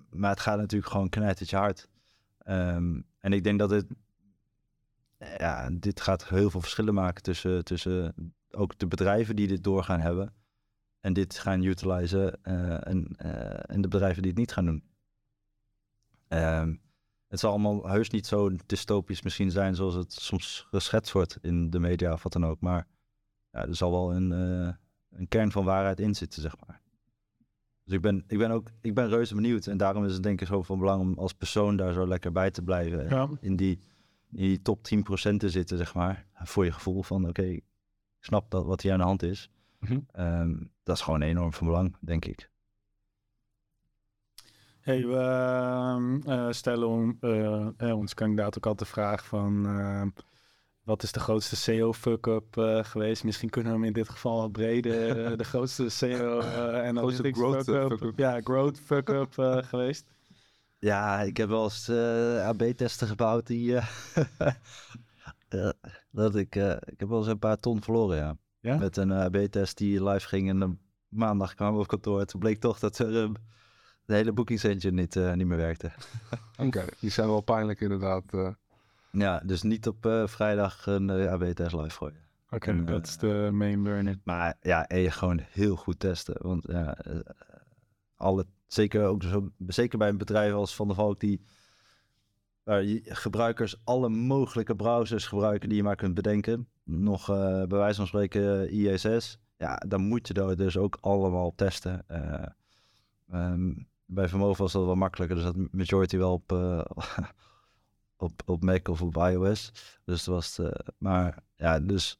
[0.09, 1.89] maar het gaat natuurlijk gewoon knijtertje hard.
[2.37, 3.85] Ehm, en ik denk dat dit,
[5.37, 9.83] ja, dit gaat heel veel verschillen maken tussen, tussen ook de bedrijven die dit door
[9.83, 10.33] gaan hebben.
[10.99, 14.83] En dit gaan utilizen eh, en, eh, en de bedrijven die het niet gaan doen.
[16.27, 16.79] Het
[17.27, 21.69] het zal allemaal heus niet zo dystopisch misschien zijn zoals het soms geschetst wordt in
[21.69, 22.59] de media of wat dan ook.
[22.59, 22.87] Maar
[23.51, 24.73] ja, er zal wel een, eh,
[25.15, 26.81] een kern van waarheid in zitten, zeg maar.
[27.83, 29.67] Dus ik ben, ik ben ook ik ben reuze benieuwd.
[29.67, 32.31] En daarom is het denk ik zo van belang om als persoon daar zo lekker
[32.31, 33.09] bij te blijven.
[33.09, 33.29] Ja.
[33.39, 33.79] In, die,
[34.31, 36.25] in die top 10% te zitten, zeg maar.
[36.33, 37.63] Voor je gevoel van, oké, ik
[38.19, 39.49] snap dat wat hier aan de hand is.
[39.79, 39.99] Mhm.
[40.11, 42.49] Ehm, dat is gewoon enorm van belang, denk ik.
[44.79, 45.17] Hey, we
[46.25, 49.65] eh, stellen on- eh, eh, ons kandidaat ook altijd de vraag van...
[49.67, 50.09] ehm,
[50.85, 53.23] wat is de grootste SEO-fuck-up eh, geweest?
[53.23, 55.25] Misschien kunnen we hem in dit geval wat breder...
[55.25, 58.17] eh, de grootste SEO eh en Grootste analytics growth, eh, fuck-up.
[58.19, 60.05] Ja, growth fuck-up eh, geweest.
[60.79, 63.75] Ja, ik heb wel eens eh, AB-testen gebouwd die...
[63.77, 63.87] eh,
[65.49, 65.69] eh,
[66.11, 68.37] dat ik, eh, ik heb wel eens een paar ton verloren, ja.
[68.59, 68.77] Ja?
[68.77, 72.25] Met een AB-test die live ging en een maandag kwamen we op kantoor.
[72.25, 73.29] Toen bleek toch dat er, eh,
[74.05, 75.91] de hele bookings engine niet, eh, niet meer werkte.
[76.57, 78.23] Oké, die zijn wel pijnlijk inderdaad.
[79.17, 82.23] Ja, dus niet op eh, vrijdag een eh, AB-test live gooien.
[82.49, 84.21] Oké, dat eh, is de main burn-in.
[84.23, 86.35] Maar ja, en je gewoon heel goed testen.
[86.41, 86.97] Want ja,
[88.15, 91.45] alle, zeker, ook zo, zeker bij een bedrijf als Van der Valk, die
[92.63, 96.67] waar je gebruikers alle mogelijke browsers gebruiken die je maar kunt bedenken.
[96.83, 97.25] Nog
[97.67, 99.39] bij wijze van spreken ISS.
[99.57, 102.03] Ja, dan moet je dat dus ook allemaal testen.
[102.07, 102.45] Eh,
[103.29, 103.73] ehm,
[104.05, 105.35] bij Vermogen was dat wel makkelijker.
[105.35, 106.49] Dus dat majority wel op,
[108.17, 109.71] op, op Mac of op iOS.
[110.05, 112.19] Dus dat was eh, maar ja, dus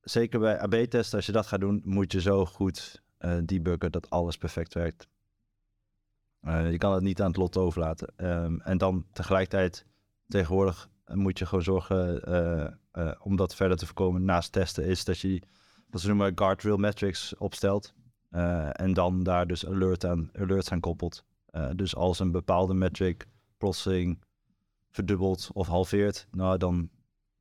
[0.00, 4.10] zeker bij AB-testen, als je dat gaat doen, moet je zo goed eh debuggen dat
[4.10, 5.08] alles perfect werkt.
[6.40, 8.12] Eh, je kan het niet aan het lot overlaten.
[8.16, 9.86] Ehm, en dan tegelijkertijd,
[10.28, 12.22] tegenwoordig moet je gewoon zorgen,
[13.22, 15.42] om dat verder te voorkomen naast testen, is dat je,
[15.90, 17.94] wat ze noemen, guardrail metrics opstelt.
[18.72, 21.24] En dan daar dus alert aan, alerts aan koppelt.
[21.74, 23.26] Dus als een bepaalde metric
[23.58, 24.22] plotseling
[24.90, 26.90] verdubbelt of halveert, nou dan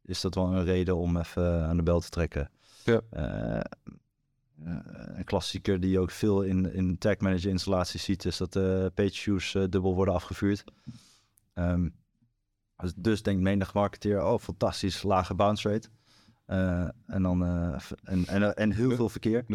[0.01, 2.51] is dat wel een reden om even aan de bel te trekken.
[2.84, 3.01] Ja.
[3.09, 3.63] Eh, eh,
[5.15, 8.91] een klassieker die je ook veel in, in Tag Manager installaties ziet, is dat de
[8.95, 10.63] page views eh, dubbel worden afgevuurd.
[11.53, 11.89] Ehm,
[12.78, 15.89] dus, dus denkt menig marketeer, oh fantastisch, lage bounce rate.
[16.47, 19.43] Eh, en, dan, eh, en, en, en heel veel verkeer.
[19.43, 19.45] 0%.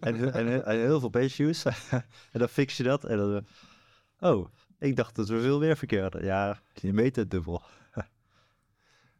[0.00, 1.64] En, en, en heel veel page views.
[2.32, 3.04] en dan fix je dat.
[3.04, 4.48] En dan, eh, oh,
[4.78, 6.24] ik dacht dat we veel meer verkeer hadden.
[6.24, 7.62] Ja, je meet het dubbel.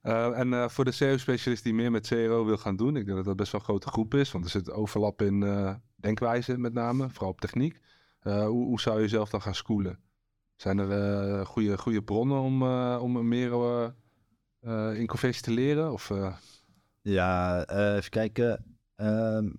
[0.05, 3.25] En eh, voor de SEO-specialist die meer met CRO wil gaan doen, ik denk dat
[3.25, 6.73] dat best wel een grote groep is, want er zit overlap in eh, denkwijze met
[6.73, 7.81] name, vooral op techniek.
[8.21, 9.99] Eh, hoe, hoe zou je jezelf dan gaan schoolen?
[10.57, 12.63] Zijn er goede, goede bronnen om,
[12.99, 13.53] om meer
[14.97, 15.93] in conversie te leren?
[15.93, 16.13] Of,
[17.03, 17.65] Ja,
[17.97, 18.79] even kijken.
[18.97, 19.51] Ehm,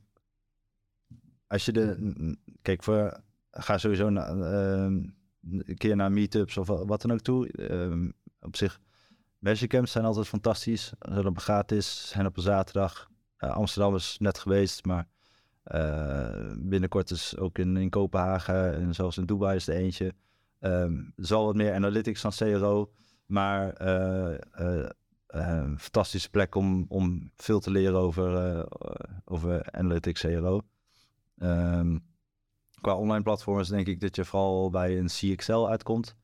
[1.48, 2.38] als je de.
[2.62, 3.20] Kijk, voor,
[3.52, 5.04] ga sowieso na, ehm,
[5.50, 7.52] een keer naar meetups of wa- wat dan ook toe.
[7.52, 8.80] Ehm, op zich,
[9.39, 10.86] Magicamps zijn altijd fantastisch.
[10.86, 13.10] Ze zijn op gratis, zijn op een zaterdag.
[13.38, 15.08] Amsterdam is net geweest, maar
[15.64, 20.14] eh, binnenkort is ook in, in Kopenhagen en zelfs in Dubai is er eentje.
[20.60, 22.91] Ehm, er zal wat meer analytics dan CRO,
[23.26, 24.89] maar eh, eh,
[25.28, 28.66] een fantastische plek om, om veel te leren over,
[29.26, 30.62] over Analytics CRO.
[31.38, 31.98] Ehm,
[32.86, 36.16] qua online platforms denk ik dat je vooral bij een CXL uitkomt.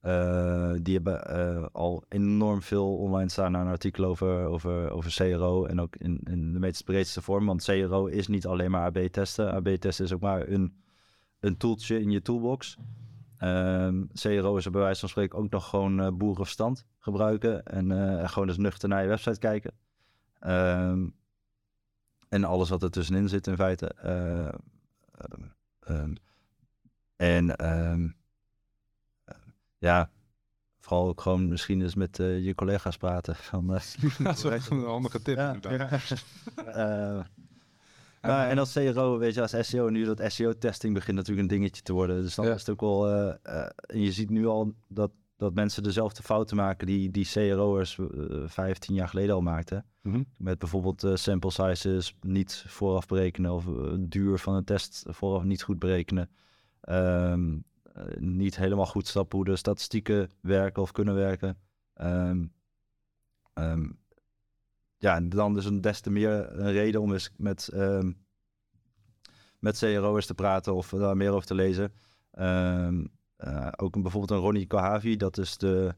[0.00, 5.64] Eh, die hebben eh, al enorm veel online staan aan artikelen over, over, over CRO
[5.64, 7.46] en ook in, in de meest breedste vorm.
[7.46, 9.52] Want CRO is niet alleen maar AB-testen.
[9.52, 10.74] AB-testen is ook maar een,
[11.40, 12.76] een toeltje in je toolbox.
[13.36, 17.64] Ehm, CRO is er bij wijze van spreken ook nog gewoon eh boerenverstand gebruiken.
[17.64, 19.72] En gewoon eens nuchter naar je website kijken.
[20.38, 21.08] Ehm,
[22.28, 23.94] en alles wat er tussenin zit in feite.
[25.90, 26.14] Eh, ehm,
[27.16, 28.08] en ehm,
[29.24, 29.34] eh,
[29.78, 30.10] ja,
[30.80, 33.36] vooral ook gewoon misschien eens met eh, je collega's praten.
[33.50, 33.80] Van, eh,
[34.18, 35.36] dat is wel een handige tip.
[35.36, 35.56] Ja.
[38.22, 41.82] nou, en als CRO, weet je, als SEO, nu dat SEO-testing begint natuurlijk een dingetje
[41.82, 42.22] te worden.
[42.22, 42.52] Dus dan Ja.
[42.54, 43.10] is het ook wel,
[43.42, 45.10] en je ziet nu al dat,
[45.40, 48.06] dat mensen dezelfde fouten maken die, die CRO'ers eh
[48.46, 49.84] 15 jaar geleden al maakten.
[50.02, 50.22] Mhm.
[50.36, 55.42] Met bijvoorbeeld eh, sample sizes niet vooraf berekenen of eh, duur van een test vooraf
[55.42, 56.30] niet goed berekenen.
[56.80, 57.58] Ehm,
[57.92, 61.58] eh, niet helemaal goed snappen hoe de statistieken werken of kunnen werken.
[61.94, 62.44] Ehm,
[63.54, 63.88] ehm,
[64.98, 67.68] ja, dan dus een des te meer een reden om eens met,
[69.58, 71.92] met CRO'ers te praten of daar meer over te lezen.
[72.30, 73.04] Ehm,
[73.40, 75.94] eh, ook een, bijvoorbeeld een Ronnie Kohavi, dat is de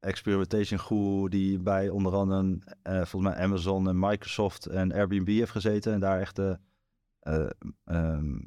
[0.00, 5.50] experimentation guru die bij onder andere eh, volgens mij Amazon en Microsoft en Airbnb heeft
[5.50, 6.58] gezeten en daar echt de,
[7.20, 7.46] eh,
[7.84, 8.38] ehm,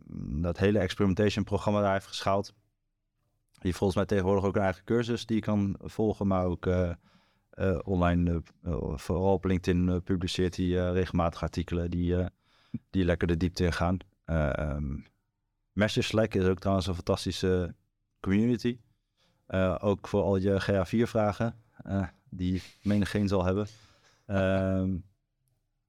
[0.41, 2.53] dat hele experimentation programma daar heeft geschaald.
[3.61, 6.69] Je volgens mij tegenwoordig ook een eigen cursus die je kan volgen, maar ook
[7.83, 8.43] online,
[8.95, 12.15] vooral op LinkedIn, publiceert hij regelmatig artikelen die,
[12.89, 13.97] die lekker de diepte in gaan.
[14.25, 14.95] Ehm,
[15.79, 17.75] Messenger Slack is ook trouwens een fantastische
[18.19, 18.79] community.
[19.45, 23.67] Eh, ook voor al je GA4-vragen, eh, die menigeen zal hebben.
[24.25, 24.97] Ehm,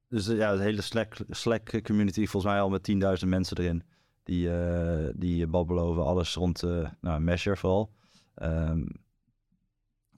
[0.09, 3.83] dus eh, ja, de hele Slack, Slack community, volgens mij al met 10.000 mensen erin.
[4.23, 6.63] Die, eh, die babbelen over alles rond
[7.01, 7.93] nou, vooral.
[8.35, 8.83] Ehm,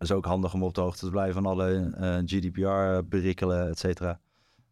[0.03, 4.21] is ook handig om op de hoogte te blijven van alle eh, GDPR-berikkelen, et cetera.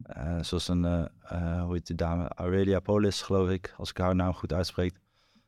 [0.02, 2.28] Eh, zoals een, eh, eh, hoe heet die dame?
[2.28, 5.00] Aurelia Polis, geloof ik, als ik haar naam goed uitspreek.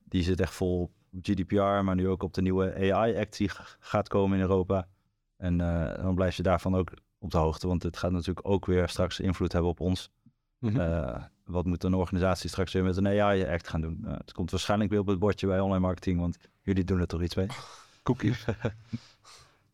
[0.04, 0.90] Die zit echt vol op
[1.22, 4.88] GDPR, maar nu ook op de nieuwe AI-act die gaat komen in Europa.
[5.36, 5.56] En
[6.02, 9.20] dan blijf je daarvan ook op de hoogte, want het gaat natuurlijk ook weer straks
[9.20, 10.10] invloed hebben op ons.
[10.58, 11.20] Mhm.
[11.44, 14.04] Wat moet een organisatie straks weer met een AI-act gaan doen?
[14.04, 17.06] Eh, het komt waarschijnlijk weer op het bordje bij online marketing, want jullie doen er
[17.06, 17.46] toch iets mee?
[18.02, 18.44] Cookies.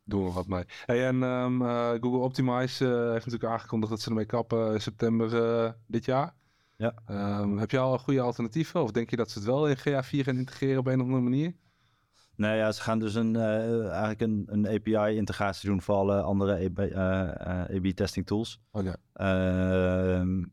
[0.08, 0.64] Doen we wat mee.
[0.84, 4.80] Hey, en ehm, eh, Google Optimize eh, heeft natuurlijk aangekondigd dat ze ermee kappen in
[4.80, 6.34] september eh, dit jaar.
[6.76, 6.94] Ja.
[7.06, 8.82] Ehm, heb je al een goede alternatieven?
[8.82, 11.22] Of denk je dat ze het wel in GA4 gaan integreren op een of andere
[11.22, 11.54] manier?
[12.36, 16.78] Nee, ja, ze gaan dus een, eigenlijk een, een API-integratie doen voor alle andere AB,
[17.76, 18.60] AB-testing tools.
[18.70, 18.96] Oh ja.
[19.12, 20.44] Ehm,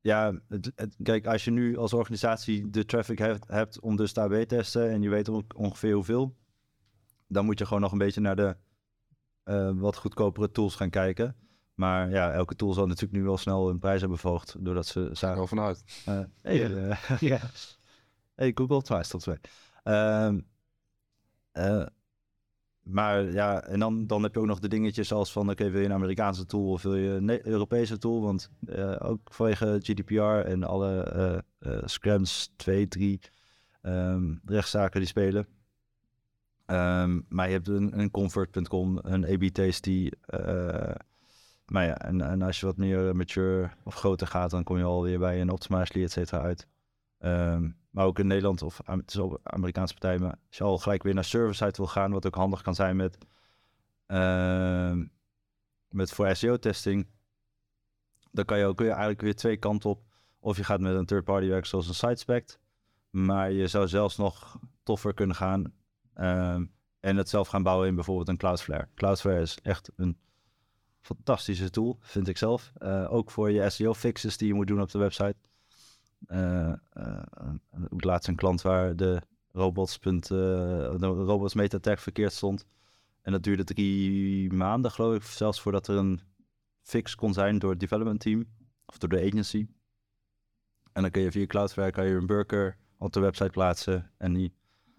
[0.00, 4.12] ja, het, het- kijk, als je nu als organisatie de traffic hebt, hebt om dus
[4.12, 6.36] te AB-testen en je weet on- ongeveer hoeveel,
[7.28, 8.56] dan moet je gewoon nog een beetje naar de
[9.42, 11.36] eh, wat goedkopere tools gaan kijken.
[11.74, 15.10] Maar ja, elke tool zal natuurlijk nu wel snel een prijs hebben verhoogd, doordat ze
[15.12, 15.42] zagen...
[15.42, 15.84] er vanuit.
[16.04, 16.96] eh, hey,
[17.28, 17.40] Ja.
[18.34, 19.38] Hey, Google Twice tot twee.
[19.82, 20.40] Ehm,
[21.52, 21.86] eh,
[22.82, 25.50] maar ja, en dan, dan heb je ook nog de dingetjes als van...
[25.50, 28.20] oké, wil je een Amerikaanse tool of wil je een Europese tool?
[28.20, 33.20] Want eh, ook vanwege GDPR en alle eh eh, scrams 2, 3
[33.82, 35.46] ehm, rechtszaken die spelen.
[36.68, 40.10] Ehm, maar je hebt een, Convert.com, een AB-Tasty.
[40.26, 40.94] eh
[41.66, 44.50] maar ja, en, en als je wat meer mature of groter gaat...
[44.50, 46.66] dan kom je alweer bij een Optimizely, et cetera, uit.
[47.18, 50.78] Ehm, maar ook in Nederland of het is ook Amerikaanse partij, maar als je al
[50.78, 53.18] gelijk weer naar server-side wil gaan, wat ook handig kan zijn met,
[54.06, 55.06] ehm,
[55.88, 57.06] met voor SEO-testing,
[58.30, 60.02] dan kan je ook weer eigenlijk weer twee kanten op.
[60.40, 62.58] Of je gaat met een third-party werk zoals een SiteSpect,
[63.10, 65.72] maar je zou zelfs nog toffer kunnen gaan
[66.18, 66.64] ehm,
[67.00, 68.88] en het zelf gaan bouwen in bijvoorbeeld een Cloudflare.
[68.94, 70.18] Cloudflare is echt een
[71.00, 72.72] fantastische tool, vind ik zelf.
[72.78, 75.36] Eh, ook voor je SEO-fixes die je moet doen op de website.
[76.26, 77.22] Eh, eh,
[77.90, 82.66] ook laatst een klant waar de robots, de robots metatag verkeerd stond.
[83.22, 86.20] En dat duurde drie maanden, geloof ik, zelfs voordat er een
[86.82, 88.44] fix kon zijn door het development team
[88.86, 89.66] of door de agency.
[90.92, 94.32] En dan kun je via Cloudflare kan je een burger op de website plaatsen en
[94.32, 94.52] die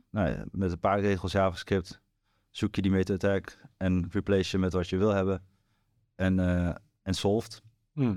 [0.10, 2.02] nou ja, met een paar regels JavaScript
[2.50, 3.42] zoek je die metatag
[3.78, 5.44] en replace je met wat je wil hebben
[6.16, 7.62] en, eh, en solved.
[7.94, 8.16] Hm.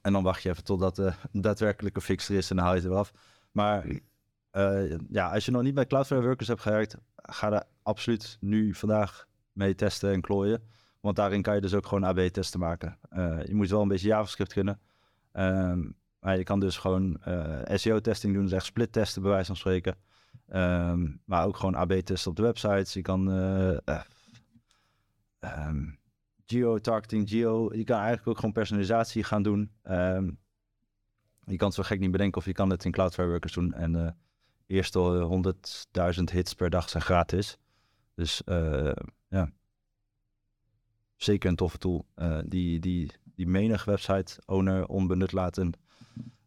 [0.00, 2.80] En dan wacht je even totdat de daadwerkelijke fix er is en dan haal je
[2.80, 3.12] het eraf.
[3.50, 3.86] Maar
[4.50, 8.74] eh, ja, als je nog niet bij Cloudflare Workers hebt gewerkt, ga daar absoluut nu
[8.74, 10.62] vandaag mee testen en klooien.
[11.00, 12.98] Want daarin kan je dus ook gewoon AB-testen maken.
[13.08, 14.80] Eh, je moet wel een beetje JavaScript kunnen.
[15.32, 17.20] Ehm, maar je kan dus gewoon
[17.64, 19.96] SEO-testing doen, dus echt split-testen bij wijze van spreken.
[20.48, 22.92] Ehm, maar ook gewoon AB-testen op de websites.
[22.92, 24.00] Je kan eh, eh,
[25.38, 25.86] ehm,
[26.46, 27.74] geo-targeting, geo.
[27.74, 29.70] Je kan eigenlijk ook gewoon personalisatie gaan doen.
[29.82, 30.30] Ehm,
[31.44, 33.72] je kan zo gek niet bedenken of je kan het in Cloudflare Workers doen.
[33.72, 34.14] En de
[34.66, 37.58] eerste 100.000 hits per dag zijn gratis.
[38.14, 38.92] Dus eh,
[39.28, 39.50] ja,
[41.16, 42.06] zeker een toffe tool.
[42.14, 45.72] eh, die, die, die menig website owner onbenut laten.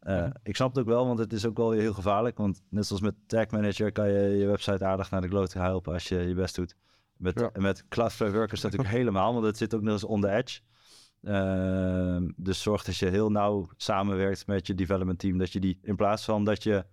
[0.00, 2.38] Eh, ik snap het ook wel, want het is ook wel heel gevaarlijk.
[2.38, 5.92] Want net zoals met Tag Manager kan je je website aardig naar de klote helpen
[5.92, 6.76] als je je best doet.
[7.16, 7.50] Met, Ja.
[7.60, 10.60] met Cloudflare Workers natuurlijk helemaal, want het zit ook nog eens on the edge.
[11.22, 15.38] Ehm, dus zorg dat je heel nauw samenwerkt met je development team.
[15.38, 16.84] Dat je die in plaats van dat je.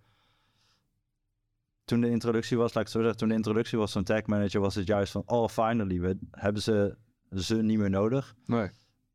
[1.84, 4.26] Toen de introductie was, laat ik het zo zeggen, toen de introductie was van Tag
[4.26, 6.96] Manager, was het juist van: oh, finally, we hebben ze,
[7.30, 8.34] ze niet meer nodig.
[8.46, 8.70] Nee.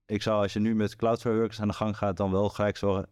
[0.05, 2.77] Ik zou, als je nu met Cloudflare Workers aan de gang gaat, dan wel gelijk
[2.77, 3.09] zorgen.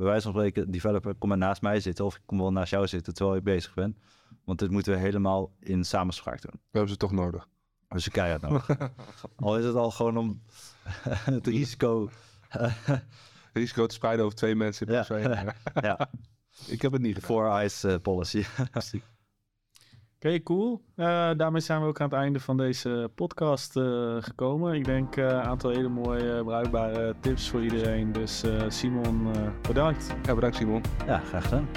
[0.00, 2.04] Bij wijze van spreken, developer, kom maar naast mij zitten.
[2.04, 3.96] Of ik kom wel naast jou zitten terwijl ik bezig ben.
[4.44, 6.52] Want dit moeten we helemaal in samenspraak doen.
[6.52, 7.48] We hebben ze toch nodig.
[7.88, 8.68] Dus je keihard nodig.
[9.36, 10.42] al is het al gewoon om
[11.34, 12.10] het risico.
[13.52, 15.54] Risico te spreiden over twee mensen in Ja.
[15.74, 16.10] ja,
[16.66, 17.28] Ik heb het niet gedaan.
[17.30, 18.44] four eyes eh, policy.
[20.24, 20.80] Oké, cool.
[20.96, 24.74] Eh, daarmee zijn we ook aan het einde van deze podcast eh, gekomen.
[24.74, 28.12] Ik denk eh, een aantal hele mooie, bruikbare tips voor iedereen.
[28.12, 30.14] Dus eh, Simon, eh, bedankt.
[30.26, 30.82] Ja, bedankt Simon.
[31.06, 31.68] ja, graag gedaan.